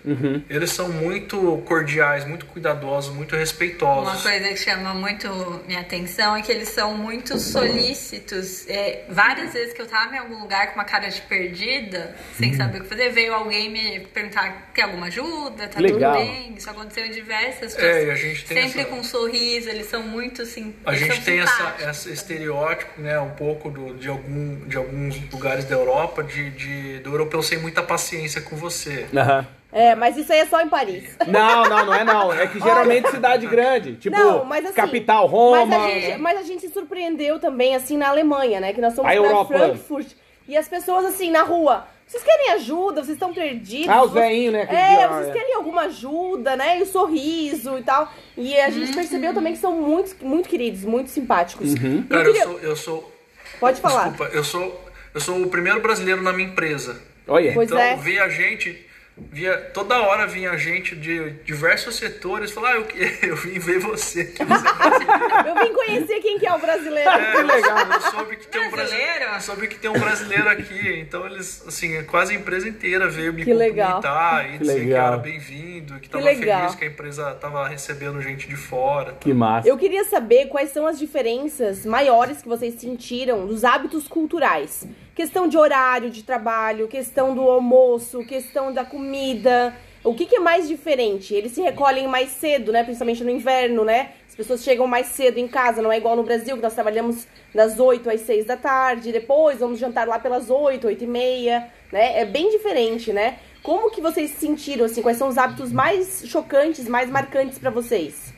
[0.49, 4.13] Eles são muito cordiais, muito cuidadosos, muito respeitosos.
[4.13, 5.27] Uma coisa que chama muito
[5.67, 8.65] minha atenção é que eles são muito solícitos.
[8.69, 12.51] É, várias vezes que eu tava em algum lugar com uma cara de perdida, sem
[12.51, 12.57] Uhum.
[12.57, 16.13] saber o que fazer, veio alguém me perguntar quer alguma ajuda, tá Legal.
[16.15, 16.53] tudo bem.
[16.55, 18.07] Isso aconteceu em diversas É, situações.
[18.07, 20.73] e a gente tem Sempre essa- com um sorriso, eles são muito sim.
[20.85, 25.65] A gente tem essa, esse estereótipo, né, um pouco do, de, algum, de alguns lugares
[25.65, 28.76] da Europa, de, de- do europeu sem muita paciência com você.
[29.15, 29.47] Aham.
[29.71, 31.03] É, mas isso aí é só em Paris.
[31.27, 32.33] Não, não, não é não.
[32.33, 35.65] É que geralmente cidade grande, tipo não, mas assim, capital Roma.
[35.65, 36.17] Mas a, gente, né?
[36.17, 38.71] mas a gente se surpreendeu também, assim, na Alemanha, né?
[38.73, 39.53] Que nós fomos A pra Europa.
[39.57, 40.07] Frankfurt.
[40.47, 43.03] E as pessoas, assim, na rua, vocês querem ajuda?
[43.03, 43.89] Vocês estão perdidos?
[43.89, 44.61] Ah, os Vocês- veinhos, né?
[44.61, 45.31] aquele É, vocês é.
[45.33, 46.79] querem alguma ajuda, né?
[46.79, 48.09] E o sorriso e tal.
[48.37, 51.73] E a gente percebeu também que são muito, muito queridos, muito simpáticos.
[51.73, 52.05] Uhum.
[52.09, 53.11] Eu Cara, queria- eu sou, eu sou.
[53.59, 54.09] Pode falar.
[54.11, 54.81] Desculpa, eu sou,
[55.13, 57.01] eu sou o primeiro brasileiro na minha empresa.
[57.27, 57.53] Olha.
[57.53, 57.95] Pois então, é.
[57.95, 58.85] via a gente.
[59.31, 63.79] Via, toda hora vinha gente de diversos setores falar, ah, eu, que- eu vim ver
[63.79, 64.31] você.
[64.39, 67.09] é brasileiro." Eu vim conhecer quem que é o brasileiro.
[67.09, 69.05] É, eu, eu soube que tem um Brasileiro?
[69.07, 69.33] brasileiro.
[69.35, 70.99] Eu soube que tem um brasileiro aqui.
[70.99, 73.95] Então eles, assim, quase a empresa inteira veio me Que legal.
[73.95, 75.07] cumprimentar e Que dizer que legal.
[75.07, 76.59] era bem-vindo, que tava legal.
[76.61, 79.13] feliz que a empresa tava recebendo gente de fora.
[79.19, 79.67] Que massa.
[79.67, 84.85] Eu queria saber quais são as diferenças maiores que vocês sentiram dos hábitos culturais.
[85.17, 89.73] Questão de horário de trabalho, questão do almoço, questão da comida.
[90.03, 91.33] O que, que é mais diferente?
[91.33, 92.83] Eles se recolhem mais cedo, né?
[92.83, 94.11] Principalmente no inverno, né?
[94.29, 97.25] As pessoas chegam mais cedo em casa, não é igual no Brasil, que nós trabalhamos
[97.51, 101.67] das 8 às 6 da tarde, depois vamos jantar lá pelas 8, 8 e meia,
[101.91, 102.19] né?
[102.19, 103.39] É bem diferente, né?
[103.63, 105.01] Como que vocês se sentiram, assim?
[105.01, 108.31] Quais são os hábitos mais chocantes, mais marcantes pra vocês?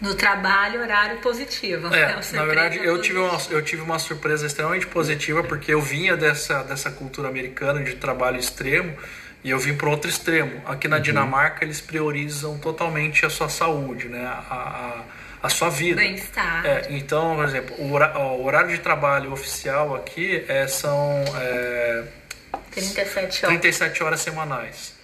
[0.00, 1.92] No trabalho, horário positivo.
[1.94, 5.80] É, É, na verdade, eu tive, uma, eu tive uma surpresa extremamente positiva, porque eu
[5.80, 8.94] vinha dessa, dessa cultura americana de trabalho extremo
[9.42, 10.60] e eu vim para outro extremo.
[10.66, 14.24] Aqui na Dinamarca, eles priorizam totalmente a sua saúde, né?
[14.26, 15.02] a, a,
[15.46, 16.00] a sua vida.
[16.00, 16.66] Bem-estar.
[16.66, 22.04] É, então, por exemplo, o, ó, o horário de trabalho oficial aqui é, são é,
[22.70, 23.60] 37 horas.
[23.60, 24.94] 37 horas semanais.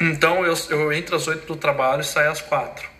[0.00, 2.93] Então eu, eu entro às 8 do trabalho e saio às 4.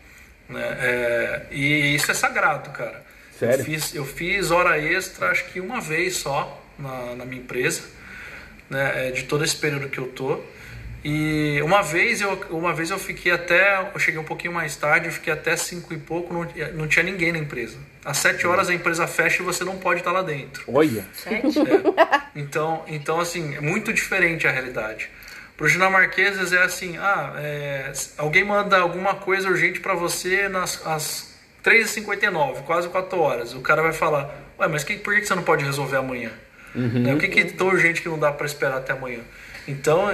[0.48, 0.62] Né?
[0.80, 3.02] É, e isso é sagrado, cara.
[3.38, 3.60] Sério?
[3.60, 7.82] Eu fiz, eu fiz hora extra acho que uma vez só na, na minha empresa,
[8.70, 9.08] né?
[9.08, 10.40] é, de todo esse período que eu tô.
[11.04, 13.90] E uma vez eu, uma vez eu fiquei até.
[13.94, 17.02] Eu cheguei um pouquinho mais tarde, eu fiquei até 5 e pouco, não, não tinha
[17.02, 17.76] ninguém na empresa.
[18.02, 20.64] Às 7 horas a empresa fecha e você não pode estar lá dentro.
[20.66, 21.04] Olha.
[21.12, 21.58] Sete?
[22.34, 25.08] Então, então assim, é muito diferente a realidade.
[25.56, 30.84] Para os dinamarqueses é assim, ah, é, alguém manda alguma coisa urgente para você nas
[30.84, 31.34] às
[31.64, 33.54] 3h59, quase 4 horas.
[33.54, 36.30] O cara vai falar, ué, mas que, por que você não pode resolver amanhã?
[36.74, 39.20] Né, O que, que é tão urgente que não dá para esperar até amanhã?
[39.66, 40.08] Então,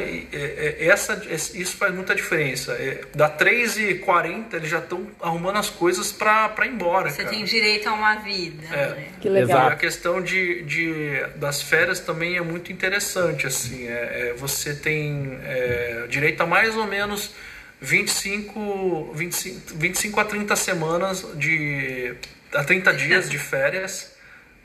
[0.79, 2.73] essa, isso faz muita diferença.
[2.75, 7.11] É, Da 3h40, eles já estão arrumando as coisas para ir embora.
[7.11, 7.31] Você cara.
[7.35, 8.89] tem direito a uma vida, É.
[8.91, 9.05] né?
[9.21, 9.59] Que legal.
[9.59, 9.73] Exato.
[9.73, 13.47] A questão de, de- das férias também é muito interessante.
[13.47, 13.91] Assim, é,
[14.31, 17.33] é, você tem é, direito a mais ou menos
[17.81, 22.15] 25, 25, 25 a 30 semanas de.
[22.55, 24.13] a 30 dias de férias,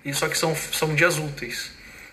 [0.04, 1.72] e só que são, são dias úteis.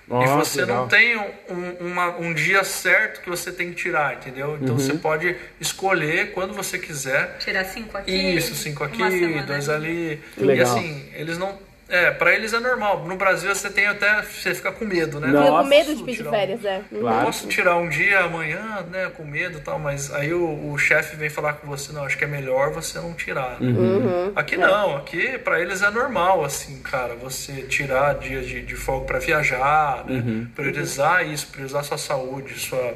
[0.09, 0.76] E Nossa, você legal.
[0.82, 4.59] não tem um, uma- um dia certo que você tem que tirar, entendeu?
[4.61, 7.38] Então você pode escolher quando você quiser.
[7.38, 8.11] Tirar cinco aqui.
[8.36, 8.98] Isso, cinco aqui,
[9.46, 10.20] dois ali.
[10.34, 10.66] Que legal.
[10.66, 11.59] E assim, eles não.
[11.95, 13.05] É, pra eles é normal.
[13.07, 14.22] No Brasil você tem até.
[14.22, 15.26] Você fica com medo, né?
[15.28, 15.40] Não.
[15.40, 16.82] Fica Nossa, com medo de pedir tirar um- férias, né?
[16.90, 17.01] Uhum.
[17.01, 17.26] Claro.
[17.26, 21.16] Posso tirar um dia amanhã, né, com medo e tal, mas aí o, o chefe
[21.16, 23.61] vem falar com você, não, acho que é melhor você não tirar.
[23.61, 23.68] né?
[23.78, 24.32] Uhum.
[24.34, 29.05] Aqui não, aqui pra eles é normal, assim, cara, você tirar dias de, de folga
[29.07, 30.14] pra viajar, né?
[30.14, 30.47] Uhum.
[30.55, 32.95] Priorizar isso, priorizar sua saúde, sua,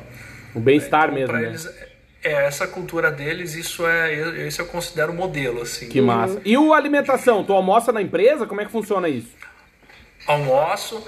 [0.54, 1.48] O bem-estar então, mesmo, pra né?
[1.48, 1.88] eles, é,
[2.32, 5.88] essa cultura deles, isso é, isso eu considero modelo, assim.
[5.88, 6.40] Que massa.
[6.44, 7.44] E o alimentação?
[7.44, 8.46] Tu almoça na empresa?
[8.46, 9.34] Como é que funciona isso?
[10.26, 11.06] Almoço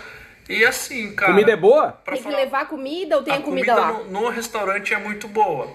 [0.49, 1.33] e assim, cara.
[1.33, 1.93] Comida é boa?
[2.07, 3.93] Tem que falar- levar comida ou tem a, a comida, lá?
[3.93, 4.05] Uhum.
[4.05, 5.69] No, no restaurante é muito boa.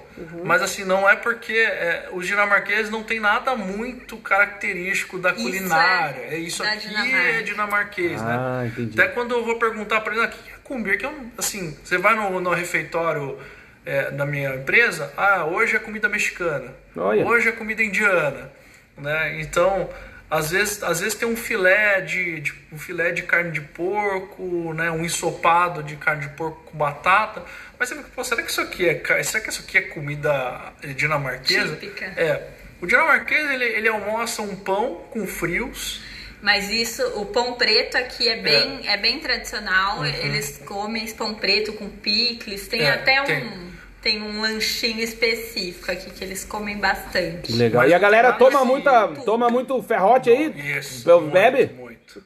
[0.43, 5.43] Mas assim, não é porque é, os dinamarqueses não tem nada muito característico da Isso
[5.43, 6.21] culinária.
[6.21, 7.17] é É, isso aqui Dinamarca.
[7.17, 8.67] é dinamarquês, Ah, né?
[8.73, 8.99] entendi.
[8.99, 10.97] Até quando eu vou perguntar pra eles, o que é comer?
[10.97, 13.37] Que eu, assim, você vai no, no refeitório
[13.85, 16.73] é, da minha empresa, ah, hoje é comida mexicana.
[16.95, 17.25] Olha.
[17.25, 18.51] Hoje é comida indiana.
[18.97, 19.41] Né?
[19.41, 19.89] Então,
[20.29, 24.73] às vezes, às vezes tem um filé de, de- um filé de carne de porco,
[24.73, 24.89] né?
[24.91, 27.43] um ensopado de carne de porco com batata.
[27.79, 30.61] Mas você fica, será que isso aqui é será que isso aqui é comida
[30.95, 31.75] dinamarquesa?
[31.75, 32.05] Típica.
[32.17, 32.47] É.
[32.81, 36.01] O dinamarquês ele, ele almoça um pão com frios.
[36.43, 38.97] Mas isso, o pão preto aqui é bem, é.
[38.97, 40.05] bem tradicional.
[40.05, 42.67] Eles comem esse pão preto com picles.
[42.67, 42.85] Tem Uhum.
[42.87, 43.25] É, até um.
[43.25, 43.73] tem.
[44.01, 44.21] Tem.
[44.21, 47.43] um lanchinho específico aqui que eles comem bastante.
[47.43, 47.83] Que legal.
[47.83, 49.23] Mas E a galera toma assim, muita, tudo.
[49.23, 50.77] toma muito ferrote aí?
[50.77, 51.09] Isso.
[51.09, 51.73] Muito, Bebe?
[51.73, 52.21] Muito.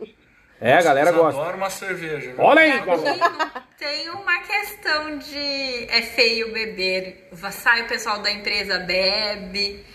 [0.59, 1.39] É, a galera Eles gosta.
[1.39, 2.31] adoram uma cerveja.
[2.31, 2.39] viu?
[2.39, 7.29] Olha aí, Aqui tem uma questão de é feio beber.
[7.51, 9.85] Sai o pessoal da empresa bebe,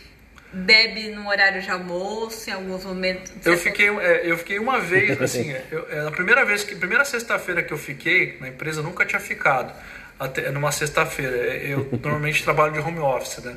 [0.52, 3.32] bebe no horário de almoço, em alguns momentos.
[3.44, 7.04] Eu fiquei, é, eu fiquei uma vez, assim, eu, é, a primeira vez que, primeira
[7.04, 9.72] sexta-feira que eu fiquei na empresa, eu nunca tinha ficado.
[10.20, 11.36] Até, numa sexta-feira.
[11.56, 13.56] Eu normalmente trabalho de home office, né?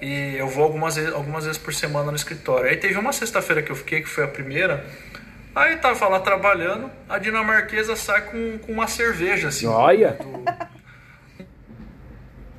[0.00, 2.70] E eu vou algumas vezes, algumas vezes por semana no escritório.
[2.70, 4.86] Aí teve uma sexta-feira que eu fiquei, que foi a primeira.
[5.54, 9.66] Aí tava lá trabalhando, a dinamarquesa sai com, com uma cerveja, assim.
[9.66, 10.16] Olha.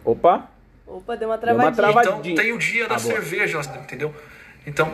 [0.04, 0.50] Opa.
[0.90, 2.04] Opa, deu uma Deu uma travadinha.
[2.04, 3.14] trava- Então tem o dia da Ah, boa.
[3.14, 4.14] cerveja, entendeu?
[4.66, 4.92] Então.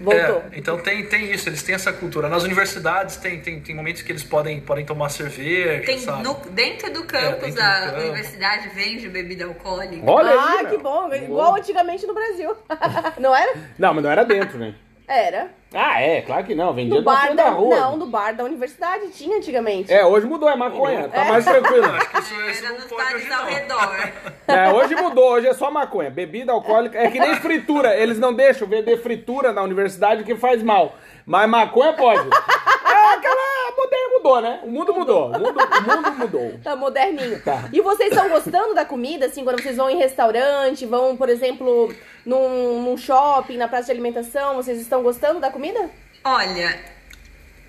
[0.00, 0.20] Voltou.
[0.20, 2.28] é, então tem, tem isso, eles têm essa cultura.
[2.28, 6.22] Nas universidades tem, tem, tem momentos que eles podem, podem tomar cerveja, Tem sabe?
[6.22, 8.00] no- dentro do campus do da campo.
[8.02, 10.08] universidade vende bebida alcoólica.
[10.08, 10.38] Olha aí.
[10.38, 10.70] Ah, meu.
[10.70, 11.12] que bom.
[11.12, 12.54] Igual antigamente no Brasil.
[13.18, 13.56] não era?
[13.76, 14.72] Não, mas não era dentro, né?
[15.08, 15.50] Era.
[15.72, 16.74] Ah, é, claro que não.
[16.74, 17.76] Vendia No na bar da, da rua.
[17.76, 19.92] Não, no bar da universidade tinha antigamente.
[19.92, 21.08] É, hoje mudou, é maconha.
[21.08, 21.86] Tá mais tranquilo.
[21.90, 23.98] Acho que isso, isso Era não nos bares ao redor.
[24.48, 26.08] É, hoje mudou, hoje é só maconha.
[26.08, 26.98] Bebida alcoólica.
[26.98, 27.94] É que nem fritura.
[27.94, 30.94] Eles não deixam vender fritura na universidade que faz mal.
[31.26, 32.28] Mas maconha pode.
[32.88, 33.47] É aquela.
[33.78, 34.60] Mudou, mudou, né?
[34.64, 35.26] O mundo mudou.
[35.28, 36.60] O mundo, o mundo mudou.
[36.64, 37.40] Tá moderninho.
[37.40, 37.68] Tá.
[37.72, 41.94] E vocês estão gostando da comida, assim, quando vocês vão em restaurante, vão, por exemplo,
[42.26, 45.88] num, num shopping, na praça de alimentação, vocês estão gostando da comida?
[46.24, 46.76] Olha,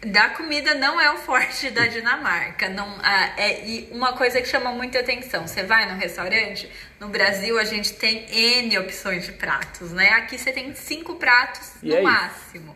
[0.04, 2.70] da comida não é o forte da Dinamarca.
[2.70, 6.68] Não, ah, é, e uma coisa que chama muita atenção: você vai no restaurante,
[7.00, 10.10] no Brasil a gente tem N opções de pratos, né?
[10.14, 12.04] Aqui você tem cinco pratos E no é isso.
[12.04, 12.76] máximo.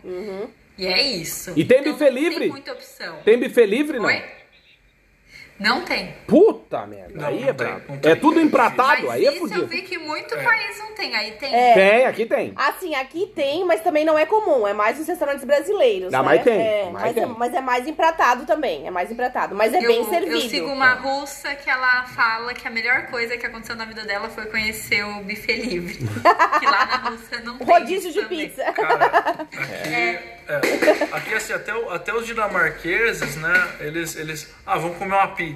[0.77, 1.53] E é isso.
[1.55, 2.39] E tem Então, buffet livre?
[2.39, 3.17] Tem muita opção.
[3.23, 4.05] Tem buffet livre, não?
[4.05, 4.23] Oi?
[5.63, 6.13] Não tem.
[6.27, 7.81] Puta merda, Não, aí não é brabo.
[8.03, 9.67] É tudo empratado, Mas aí é isso eu fudido.
[9.67, 11.15] vi que muito país não tem.
[11.15, 11.55] Aí tem.
[11.55, 11.73] É.
[11.73, 12.53] Tem, aqui tem.
[12.55, 14.67] Assim, aqui tem, mas também não é comum.
[14.67, 16.11] É mais nos restaurantes brasileiros.
[16.11, 16.25] Não, né?
[16.25, 17.23] mas tem, É, mas mas, tem.
[17.23, 18.85] É, mas é mais empratado também.
[18.85, 19.55] É mais empratado.
[19.55, 20.35] Mas é eu, bem servido.
[20.35, 24.03] Eu sigo uma russa que ela fala que a melhor coisa que aconteceu na vida
[24.03, 25.97] dela foi conhecer o buffet livre.
[26.59, 27.65] que lá na Rússia não tem.
[27.67, 28.49] Rodízio de também.
[28.49, 28.63] pizza.
[28.73, 29.05] Cara,
[29.53, 35.13] aqui, é, aqui assim, até, o- até os dinamarqueses, né, eles, eles, ah, vamos comer
[35.15, 35.52] uma pizza,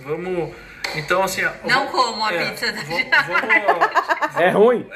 [0.00, 0.54] vamos,
[0.94, 1.42] então assim...
[1.64, 4.88] Não vamos- como a é, pizza da vamos- vamos- É ruim.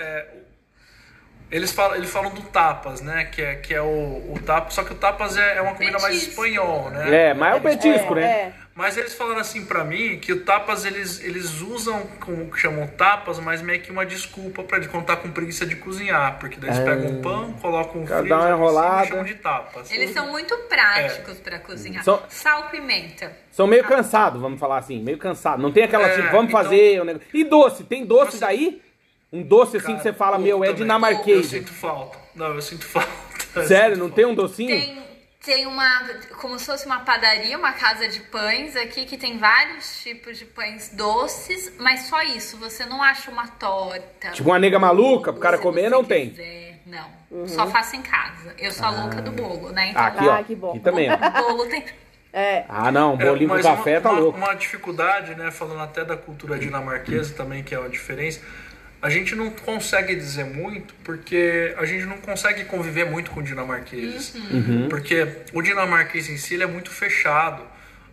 [1.51, 4.83] eles, falam, eles falam do tapas, né, que é, que é o, o tapas, só
[4.85, 6.31] que o tapas é, é uma comida mais Petisco.
[6.47, 7.29] espanhol, né?
[7.29, 8.27] É, mas é o petisco, é, né?
[8.27, 8.53] é.
[8.75, 12.87] Mas eles falaram assim pra mim que o tapas eles, eles usam como que chamam
[12.87, 16.71] tapas, mas meio que uma desculpa pra quando tá com preguiça de cozinhar, porque daí
[16.71, 19.05] eles pegam um pão, colocam um freezer dá uma enrolada.
[19.05, 19.91] e chamam de tapas.
[19.91, 22.03] Eles são muito práticos pra cozinhar.
[22.03, 23.31] Só- Sal, pimenta.
[23.51, 25.63] São meio cansados, vamos falar assim, meio cansados.
[25.63, 27.29] Não tem aquela É, tipo, vamos então- fazer o negócio.
[27.35, 28.83] E doce, tem doce Você- daí?
[29.31, 30.71] Um doce assim Cara, que você fala, meu, é também.
[30.71, 31.47] Eu dinamarquês.
[31.47, 32.19] sinto falta.
[32.35, 33.11] Não, eu sinto falta.
[33.55, 34.15] Eu Sério, sinto não falta.
[34.17, 34.69] tem um docinho?
[34.69, 35.02] Tem,
[35.45, 36.05] tem uma,
[36.41, 40.45] como se fosse uma padaria, uma casa de pães aqui que tem vários tipos de
[40.45, 44.31] pães doces, mas só isso, você não acha uma torta.
[44.31, 46.31] Tipo uma nega maluca pro cara comer, não tem.
[46.31, 48.55] quiser, Não, só faço em casa.
[48.59, 49.89] Eu sou a louca do bolo, né?
[49.91, 50.33] Então, Ah, aqui, ó.
[50.39, 50.71] Ah, que bom.
[50.71, 51.15] Aqui também, ó.
[51.15, 51.85] o bolo tem.
[52.33, 52.65] É.
[52.69, 54.39] Ah, não, É, bolinho com mas café uma, tá uma- louco.
[54.39, 58.41] Uma dificuldade, né, falando até da cultura dinamarquesa também, que é uma diferença,
[59.03, 64.33] a gente não consegue dizer muito porque a gente não consegue conviver muito com dinamarqueses.
[64.35, 64.87] Uhum.
[64.89, 67.63] Porque o dinamarquês em si ele é muito fechado.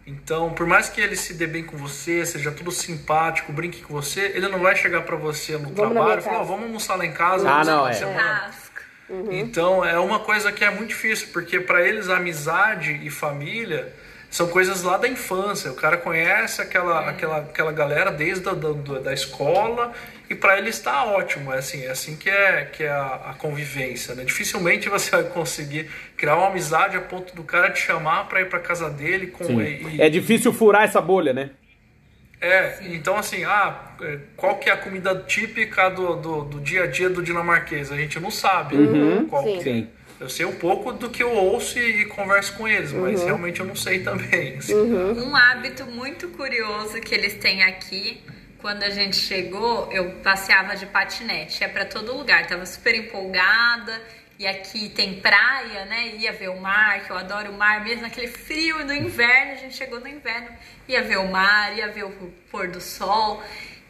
[0.08, 3.94] Então, por mais que ele se dê bem com você, seja tudo simpático, brinque com
[3.94, 6.40] você, ele não vai chegar pra você no Vamos trabalho e falar.
[6.40, 7.48] "Ó, vamos almoçar lá em casa.
[7.48, 7.94] Ah, não, é.
[7.94, 8.70] semana." Churrasco.
[9.32, 13.92] Então é uma coisa que é muito difícil, porque para eles a amizade e família
[14.30, 15.72] são coisas lá da infância.
[15.72, 19.94] O cara conhece aquela, aquela, aquela galera desde a, da, da- da escola
[20.30, 21.52] e para ele está ótimo.
[21.52, 24.14] É assim, é assim que é, que é a, a convivência.
[24.16, 24.24] Né?
[24.24, 28.46] Dificilmente você vai conseguir criar uma amizade a ponto do cara te chamar para ir
[28.46, 31.50] para casa dele com e- e- É difícil furar essa bolha, né?
[32.42, 36.84] é, então assim, ah, é, qual que é a comida típica do, do, do dia
[36.84, 37.92] a dia do dinamarquês?
[37.92, 38.78] A gente não sabe
[39.30, 39.60] qual sim.
[39.60, 40.00] que é.
[40.24, 43.66] Eu sei um pouco do que eu ouço e, converso com eles, mas realmente eu
[43.66, 44.58] não sei também.
[44.58, 44.74] assim.
[44.76, 48.22] Um hábito muito curioso que eles têm aqui,
[48.62, 54.02] quando a gente chegou, eu passeava de patinete, é pra todo lugar, tava super empolgada.
[54.38, 56.16] E aqui tem praia, né?
[56.16, 59.56] Ia ver o mar, que eu adoro o mar, mesmo naquele frio do inverno, a
[59.56, 60.48] gente chegou no inverno,
[60.88, 62.12] ia ver o mar, ia ver o
[62.50, 63.44] pôr do sol.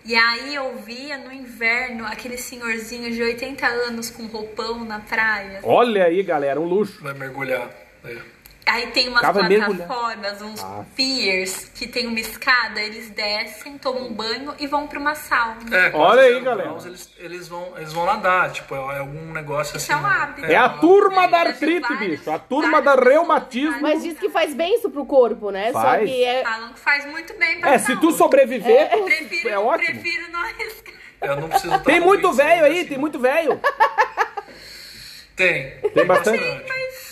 [0.03, 5.59] E aí eu via no inverno aquele senhorzinho de 80 anos com roupão na praia.
[5.61, 7.03] Olha aí, galera, um luxo.
[7.03, 7.69] Vai mergulhar.
[8.03, 8.38] É.
[8.69, 9.75] Aí tem umas mergulhando.
[9.77, 10.85] plataformas, uns Ah.
[10.95, 15.75] piers que tem uma escada, eles descem, tomam um banho e vão pra uma sauna.
[15.75, 16.69] É, Olha aí, zero galera.
[16.69, 20.01] graus, Eles, eles, vão, eles vão nadar, tipo, é, é algum negócio Isso assim.
[20.01, 20.45] é um hábito.
[20.45, 22.31] É a turma da artrite, vários- bicho.
[22.31, 23.81] A turma da reumatismo.
[23.81, 25.71] Mas diz que faz bem isso pro corpo, né?
[25.71, 26.09] Só Faz.
[26.09, 26.43] que é.
[26.43, 28.17] Falam que faz muito bem pra É, se tu saúde.
[28.17, 29.99] sobreviver, Prefiro, é ótimo.
[29.99, 30.93] prefiro não arriscar.
[31.21, 32.87] Eu não preciso estar Tem muito velho aí, assim.
[32.89, 33.59] tem muito velho.
[35.35, 35.71] Tem.
[35.93, 36.39] Tem bastante.
[36.67, 37.08] Mas É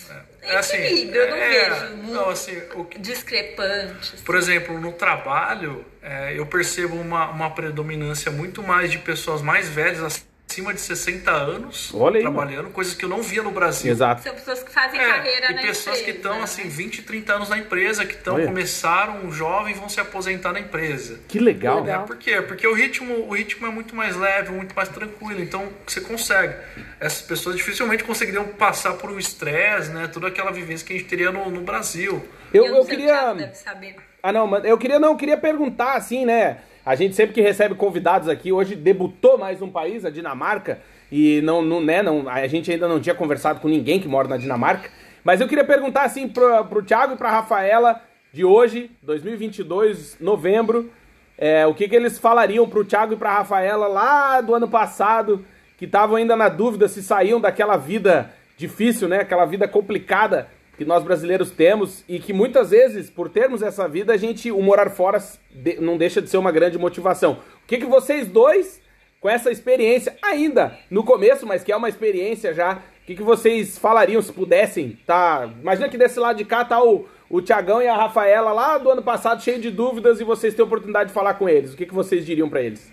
[0.56, 4.22] assim, equilíbrio, eu não é, vejo muito Não, assim, o que- discrepantes.
[4.22, 9.68] Por exemplo, no trabalho, é, eu percebo uma, uma predominância muito mais de pessoas mais
[9.70, 13.92] velhas, acima de 60 anos, Olha aí, trabalhando, coisas que eu não via no Brasil.
[13.92, 14.24] Exato.
[14.24, 16.44] São pessoas que fazem É, carreira e na pessoas que empresa, estão né?
[16.44, 20.60] assim 20, 30 anos na empresa, que estão começaram jovem e vão se aposentar na
[20.60, 21.20] empresa.
[21.28, 21.82] Que legal.
[21.82, 22.04] Legal.
[22.04, 22.42] É, por quê?
[22.42, 26.56] Porque o ritmo, o ritmo é muito mais leve, muito mais tranquilo, então você consegue.
[27.00, 30.08] Essas pessoas dificilmente conseguiriam passar por um estresse, né?
[30.08, 32.26] Toda aquela vivência que a gente teria no, no Brasil.
[32.54, 33.52] Eu, não eu o queria.
[33.54, 33.96] Saber.
[34.24, 36.58] Ah, não, mas eu queria não, eu queria perguntar assim, né?
[36.88, 40.80] A gente sempre que recebe convidados aqui, hoje debutou mais um país, a Dinamarca,
[41.12, 44.26] e não, não, né, não, a gente ainda não tinha conversado com ninguém que mora
[44.26, 44.90] na Dinamarca,
[45.22, 50.90] mas eu queria perguntar assim pro, pro Thiago e pra Rafaela de hoje, 2022, novembro,
[51.38, 55.44] é, o que que eles falariam pro Thiago e pra Rafaela lá do ano passado,
[55.78, 60.48] que estavam ainda na dúvida se saíam daquela vida difícil, né, aquela vida complicada
[60.78, 64.62] que nós brasileiros temos e que muitas vezes, por termos essa vida, a gente, o
[64.62, 65.18] morar fora
[65.52, 67.40] de- não deixa de ser uma grande motivação.
[67.64, 68.80] O que, que vocês dois,
[69.20, 73.24] com essa experiência, ainda no começo, mas que é uma experiência já, o que, que
[73.24, 75.00] vocês falariam se pudessem?
[75.06, 78.78] Tá, imagina que desse lado de cá tá o, o Tiagão e a Rafaela lá
[78.78, 81.74] do ano passado cheio de dúvidas e vocês têm a oportunidade de falar com eles.
[81.74, 82.92] O que, que vocês diriam pra eles?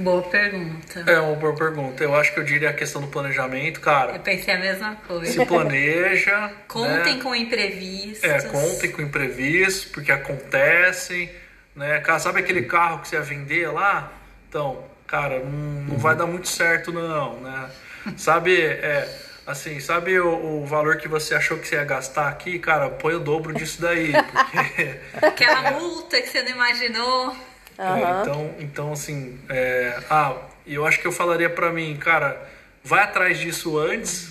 [0.00, 1.04] Boa pergunta.
[1.06, 2.02] É uma boa pergunta.
[2.02, 4.18] Eu acho que eu diria a questão do planejamento, Eu cara.
[4.18, 5.30] pensei a mesma coisa.
[5.30, 6.50] Se planeja.
[6.66, 7.22] Contem né?
[7.22, 8.24] com imprevistos.
[8.24, 11.30] É, contem com imprevistos, porque acontecem,
[11.74, 12.00] né?
[12.00, 14.10] Cara, sabe aquele carro que você ia vender lá?
[14.48, 17.70] Então, cara, não, não vai dar muito certo não, né?
[18.16, 19.06] Sabe, é,
[19.46, 22.58] assim, sabe o, o valor que você achou que você ia gastar aqui?
[22.58, 25.00] Cara, põe o dobro disso daí, porque...
[25.26, 27.49] Aquela multa que você não imaginou.
[27.80, 28.20] Aham.
[28.22, 32.40] então, então, assim, é, ah, eu acho que eu falaria pra mim, cara,
[32.84, 34.30] vai atrás disso antes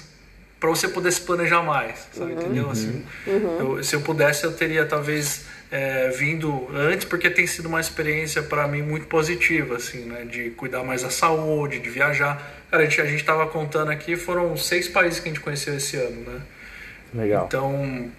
[0.59, 2.69] pra você poder se planejar mais, sabe, entendeu?
[2.69, 3.03] Assim,
[3.59, 8.41] eu- se eu pudesse, eu teria talvez é, vindo antes, porque tem sido uma experiência
[8.41, 12.41] pra mim muito positiva, assim, né, de cuidar mais da saúde, de viajar.
[12.71, 15.75] Cara, a gente, a gente tava contando aqui, foram seis países que a gente conheceu
[15.75, 16.41] esse ano, né?
[17.13, 17.45] Legal.
[17.45, 18.09] Então,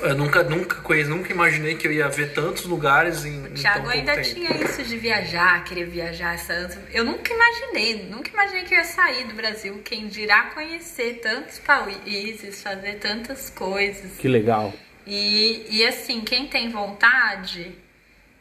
[0.00, 3.54] eu nunca, nunca conheci, nunca imaginei que eu ia ver tantos lugares em, em tão
[3.54, 4.34] Thiago pouco ainda tempo.
[4.34, 6.52] tinha isso de viajar, querer viajar essa
[6.92, 9.80] Eu nunca imaginei, nunca imaginei que eu ia sair do Brasil.
[9.84, 14.16] Quem dirá conhecer tantos países, fazer tantas coisas.
[14.18, 14.72] Que legal.
[15.06, 17.72] E, e assim, quem tem vontade,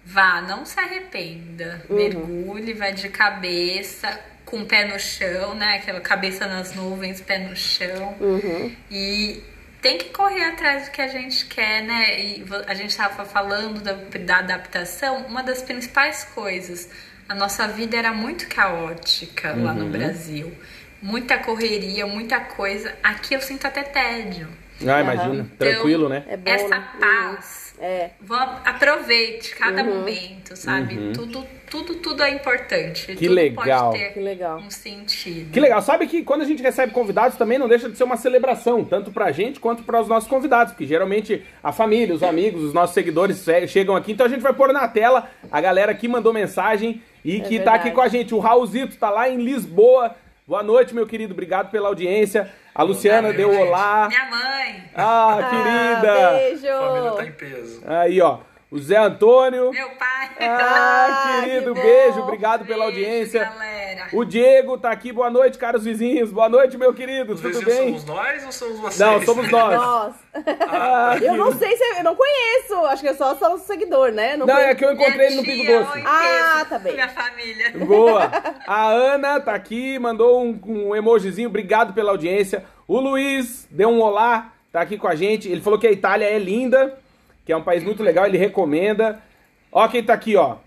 [0.04, 1.86] vá, não se arrependa.
[1.90, 5.76] Mergulhe, vai de cabeça, com o pé no chão, né?
[5.76, 8.16] Aquela cabeça nas nuvens, pé no chão.
[8.92, 9.42] E
[9.88, 12.20] tem que correr atrás do que a gente quer, né?
[12.20, 16.90] E a gente estava falando da, da adaptação, uma das principais coisas.
[17.30, 20.54] A nossa vida era muito caótica lá no Brasil.
[21.02, 22.94] Muita correria, muita coisa.
[23.02, 24.50] Aqui eu sinto até tédio.
[24.86, 25.50] Ah, imagina.
[25.58, 26.24] Tranquilo, né?
[26.28, 26.88] É bom, Essa né?
[27.00, 27.57] paz.
[27.80, 28.10] É.
[28.22, 29.96] Vou, aproveite cada Uhum.
[30.00, 31.12] momento, sabe?
[31.14, 33.06] Tudo, tudo, tudo é importante.
[33.08, 33.92] Que tudo legal.
[33.92, 34.58] Pode ter Que legal.
[34.58, 35.52] um sentido.
[35.52, 35.82] Que legal.
[35.82, 39.12] Sabe que quando a gente recebe convidados também não deixa de ser uma celebração, tanto
[39.12, 42.94] pra gente quanto para os nossos convidados, porque geralmente a família, os amigos, os nossos
[42.94, 46.34] seguidores se- chegam aqui, então a gente vai pôr na tela a galera que mandou
[46.34, 47.78] mensagem e que tá verdade.
[47.80, 48.34] aqui com a gente.
[48.34, 50.16] O Raulzito tá lá em Lisboa.
[50.48, 51.34] Boa noite, meu querido.
[51.34, 52.50] Obrigado pela audiência.
[52.74, 53.68] A Luciana Valeu, deu gente.
[53.68, 54.08] olá.
[54.08, 56.30] Minha mãe, Ah, Ah, querida.
[56.32, 56.68] beijo.
[56.74, 57.82] A família tá em peso.
[57.86, 58.40] Aí, ó.
[58.70, 59.72] O Zé Antônio.
[59.72, 60.18] meu pai.
[60.40, 63.44] Ah, querido, que beijo, obrigado pela Beijo, audiência.
[63.46, 64.08] galera.
[64.14, 66.32] O Diego tá aqui, boa noite, caros vizinhos.
[66.32, 67.88] Boa noite, meu querido, Os tudo vizinhos bem?
[68.00, 69.00] somos nós ou somos vocês?
[69.00, 69.76] Não, somos nós.
[69.76, 70.20] Nossa.
[70.70, 72.76] Ah, Eu não sei se eu não conheço.
[72.86, 74.38] Acho que é só só o seguidor, né?
[74.38, 74.64] Não, conheço.
[74.68, 76.04] é que eu encontrei ele no Pingo Minha Doce.
[76.06, 76.94] Ah, tá bem.
[76.94, 77.72] Minha família.
[77.86, 78.32] Boa.
[78.68, 82.64] A Ana tá aqui, mandou um, um emojizinho, obrigado pela audiência.
[82.88, 85.50] O Luiz deu um olá, tá aqui com a gente.
[85.50, 86.96] Ele falou que a Itália é linda,
[87.48, 89.20] que é um país muito legal, ele recomenda.
[89.72, 90.58] Ó quem tá aqui, ó.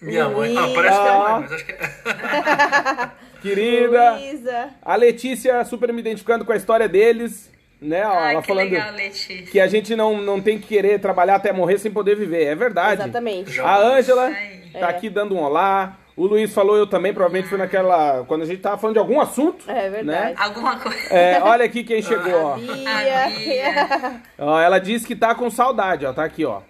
[0.00, 0.54] Minha mãe.
[0.54, 1.18] Ah, parece que é Ah.
[1.30, 3.10] mãe, mas acho que é.
[3.40, 4.10] Querida.
[4.12, 4.68] Luísa.
[4.82, 8.06] A Letícia super me identificando com a história deles, né?
[8.06, 9.46] Ó, Ai, ela que falando legal, Letícia.
[9.50, 12.44] que a gente não, não tem que querer trabalhar até morrer sem poder viver.
[12.44, 13.00] É verdade.
[13.00, 13.52] Exatamente.
[13.52, 13.64] Já.
[13.66, 14.30] A Ângela
[14.78, 15.96] tá aqui dando um olá.
[16.16, 18.24] O Luiz falou eu também, provavelmente foi naquela.
[18.26, 19.70] Quando a gente tava falando de algum assunto.
[19.70, 20.30] É verdade.
[20.30, 20.34] Né?
[20.38, 20.98] Alguma coisa.
[21.14, 22.54] É, olha aqui quem chegou, ó.
[22.54, 23.28] A Bia.
[23.36, 24.22] Bia.
[24.38, 26.12] Ó, Ela disse que tá com saudade, ó.
[26.14, 26.60] Tá aqui, ó.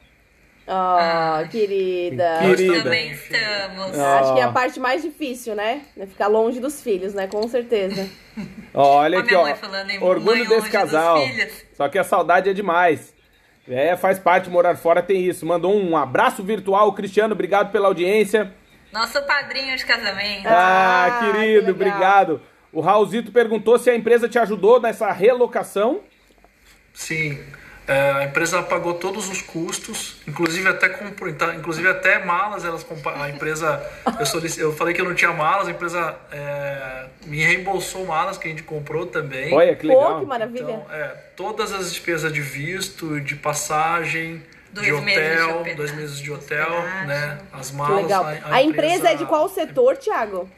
[0.69, 2.39] Oh, querida.
[2.41, 2.83] Que- Nós Querida.
[2.83, 3.97] também estamos.
[4.01, 4.19] Ah.
[4.19, 5.83] Acho que é a parte mais difícil, né?
[5.97, 7.29] É Ficar longe dos filhos, né?
[7.29, 8.09] Com certeza.
[8.75, 9.43] Olha aqui, minha ó.
[9.45, 11.21] mãe falando em Orgulho desse casal.
[11.75, 13.15] Só que a saudade é demais.
[13.69, 15.47] É, faz parte, morar fora tem isso.
[15.47, 17.33] Mandou um abraço virtual, Cristiano.
[17.35, 18.53] Obrigado pela audiência.
[18.93, 20.47] Nosso padrinho de casamento.
[20.47, 21.71] Ah, Ah, que querido, legal.
[21.75, 22.43] obrigado.
[22.73, 26.01] O Raulzito perguntou se a empresa te ajudou nessa relocação.
[26.95, 27.39] Sim.
[27.89, 32.85] É, a empresa pagou todos os custos, inclusive até comprou, então, inclusive até malas elas
[33.15, 33.81] a empresa
[34.19, 38.39] eu, solic- eu falei que eu não tinha malas, a empresa é, me reembolsou malas
[38.39, 39.55] que a gente comprou também.
[39.55, 40.19] Olha que Pô, legal.
[40.21, 40.63] que maravilha.
[40.65, 41.07] Então, é,
[41.37, 44.43] todas as despesas de visto, de passagem,
[44.77, 45.77] Dois de meses de hotel, hospedagem.
[45.77, 47.07] dois meses de hotel, Hospedagem.
[47.07, 47.39] né?
[47.53, 48.03] As Que malas.
[48.03, 48.27] legal.
[48.45, 50.49] A, empresa é de qual setor, Thiago?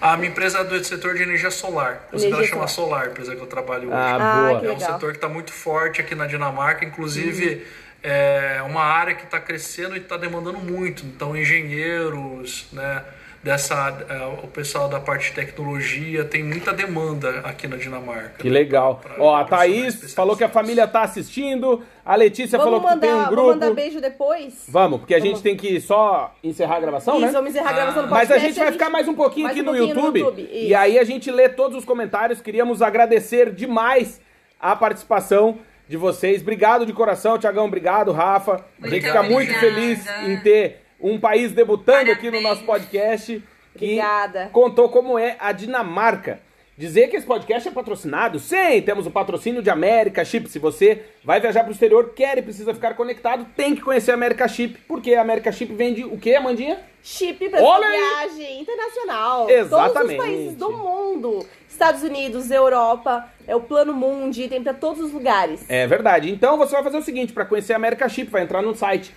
[0.00, 2.04] A minha empresa é do setor de energia solar.
[2.08, 3.96] Inclusive ela Energia chama Solar, a empresa que eu trabalho hoje.
[3.96, 4.60] Ah, Ah, boa.
[4.60, 7.66] que É um setor que está muito forte aqui na Dinamarca, inclusive
[8.02, 11.06] é uma área que está crescendo e está demandando muito.
[11.06, 13.02] Então, engenheiros, né,
[13.44, 18.36] dessa, é, o pessoal da parte de tecnologia tem muita demanda aqui na Dinamarca.
[18.38, 18.96] Que legal.
[18.96, 21.82] Pra- Ó, a Thaís falou que a família tá assistindo.
[22.04, 23.36] A Letícia falou Vamos que tem um grupo.
[23.36, 24.64] vamos mandar beijo depois?
[24.68, 27.32] Vamos, porque a gente tem que só encerrar a gravação, Isso, né?
[27.32, 29.62] vamos encerrar a gravação do Mas a gente vai ficar mais um pouquinho mais aqui
[29.68, 32.40] um no, pouquinho YouTube, YouTube, E aí a gente lê todos os comentários.
[32.40, 34.20] Queríamos agradecer demais
[34.58, 36.40] a participação de vocês.
[36.40, 37.66] Obrigado de coração, Tiagão.
[37.66, 38.52] Obrigado, Rafa.
[38.54, 39.60] a Muito gente fica muito obrigada.
[39.60, 43.42] feliz em ter um país debutando aqui no nosso podcast.
[43.76, 44.48] Que Obrigada.
[44.52, 46.40] contou como é a Dinamarca.
[46.76, 48.38] Dizer que esse podcast é patrocinado?
[48.40, 50.48] Sim, temos o patrocínio de América Chip.
[50.48, 54.10] Se você vai viajar para o exterior, quer e precisa ficar conectado, tem que conhecer
[54.10, 56.80] a América Chip, porque a América Chip vende o que, Amandinha?
[57.00, 59.48] Chip para viagem internacional.
[59.48, 59.92] Exatamente.
[59.94, 61.46] Todos os países do mundo.
[61.68, 65.64] Estados Unidos, Europa, é o Plano Mundi, tem para todos os lugares.
[65.68, 66.30] É verdade.
[66.30, 69.12] Então você vai fazer o seguinte, para conhecer a América Chip, vai entrar no site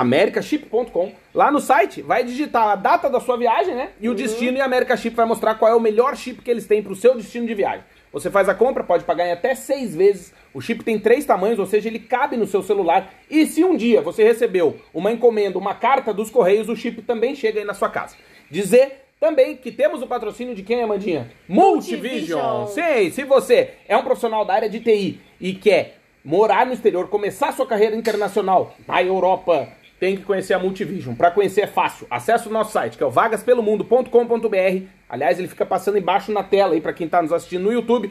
[0.00, 1.12] americaship.com.
[1.34, 3.90] Lá no site vai digitar a data da sua viagem, né?
[4.00, 6.50] E o destino e a America Chip vai mostrar qual é o melhor chip que
[6.50, 7.84] eles têm para o seu destino de viagem.
[8.12, 10.32] Você faz a compra, pode pagar em até seis vezes.
[10.54, 13.12] O chip tem três tamanhos, ou seja, ele cabe no seu celular.
[13.30, 17.34] E se um dia você recebeu uma encomenda, uma carta dos Correios, o chip também
[17.34, 18.16] chega aí na sua casa.
[18.50, 21.30] Dizer também que temos o patrocínio de quem, Amandinha?
[21.48, 22.60] Multivision.
[22.60, 22.66] Multivision.
[22.66, 27.08] Sim, se você é um profissional da área de TI e quer morar no exterior,
[27.08, 29.68] começar sua carreira internacional na Europa,
[29.98, 31.14] tem que conhecer a Multivision.
[31.14, 32.06] Para conhecer é fácil.
[32.10, 34.86] Acesse o nosso site, que é o vagaspelomundo.com.br.
[35.08, 38.10] Aliás, ele fica passando embaixo na tela aí para quem está nos assistindo no YouTube.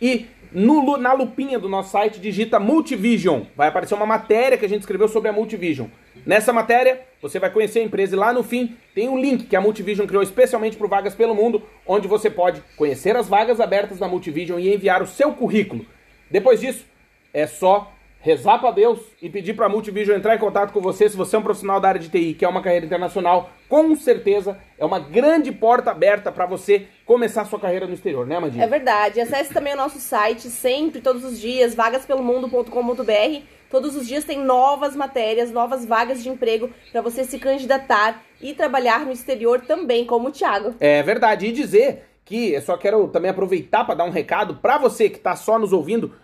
[0.00, 3.42] E no na lupinha do nosso site digita Multivision.
[3.56, 5.88] Vai aparecer uma matéria que a gente escreveu sobre a Multivision.
[6.26, 9.56] Nessa matéria, você vai conhecer a empresa e lá no fim tem um link que
[9.56, 13.98] a Multivision criou especialmente para Vagas pelo Mundo, onde você pode conhecer as vagas abertas
[13.98, 15.86] da Multivision e enviar o seu currículo.
[16.30, 16.84] Depois disso,
[17.32, 17.92] é só
[18.22, 21.34] rezar para Deus e pedir para a Multivision entrar em contato com você se você
[21.34, 23.50] é um profissional da área de TI, que é uma carreira internacional.
[23.68, 28.36] Com certeza é uma grande porta aberta para você começar sua carreira no exterior, né,
[28.36, 28.64] Amandinha?
[28.64, 29.20] É verdade.
[29.20, 33.42] Acesse também o nosso site, sempre, todos os dias, vagaspelomundo.com.br.
[33.68, 38.54] Todos os dias tem novas matérias, novas vagas de emprego para você se candidatar e
[38.54, 40.76] trabalhar no exterior também, como o Thiago.
[40.78, 41.46] É verdade.
[41.46, 45.16] E dizer que eu só quero também aproveitar para dar um recado para você que
[45.16, 46.14] está só nos ouvindo,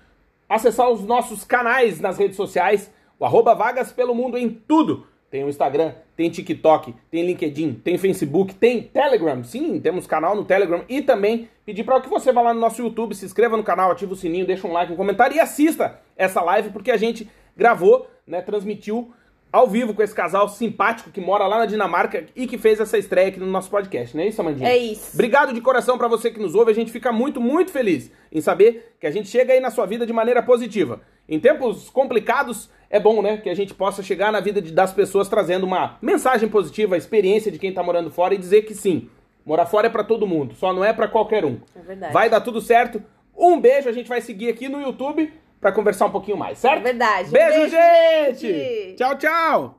[0.48, 5.06] acessar os nossos canais nas redes sociais, o arroba Vagas pelo Mundo em tudo.
[5.30, 9.44] Tem o Instagram, tem TikTok, tem LinkedIn, tem Facebook, tem Telegram.
[9.44, 10.82] Sim, temos canal no Telegram.
[10.88, 13.90] E também pedir para que você vá lá no nosso YouTube, se inscreva no canal,
[13.90, 17.28] ative o sininho, deixa um like, um comentário e assista essa live, porque a gente
[17.54, 19.12] gravou, né, transmitiu
[19.52, 22.98] ao vivo com esse casal simpático que mora lá na Dinamarca e que fez essa
[22.98, 24.68] estreia aqui no nosso podcast, não é isso, Amandinha?
[24.68, 25.10] É isso.
[25.14, 26.70] Obrigado de coração pra você que nos ouve.
[26.70, 29.86] A gente fica muito, muito feliz em saber que a gente chega aí na sua
[29.86, 31.00] vida de maneira positiva.
[31.28, 33.36] Em tempos complicados, é bom, né?
[33.38, 36.98] Que a gente possa chegar na vida de- das pessoas trazendo uma mensagem positiva, a
[36.98, 39.08] experiência de quem tá morando fora e dizer que sim,
[39.44, 41.58] morar fora é pra todo mundo, só não é pra qualquer um.
[41.74, 42.12] É verdade.
[42.12, 43.02] Vai dar tudo certo.
[43.36, 46.78] Um beijo, a gente vai seguir aqui no YouTube pra conversar um pouquinho mais, certo?
[46.80, 47.30] É verdade.
[47.30, 48.40] Beijo, beijo, gente!
[48.40, 48.94] gente!
[48.96, 49.77] Tchau, tchau!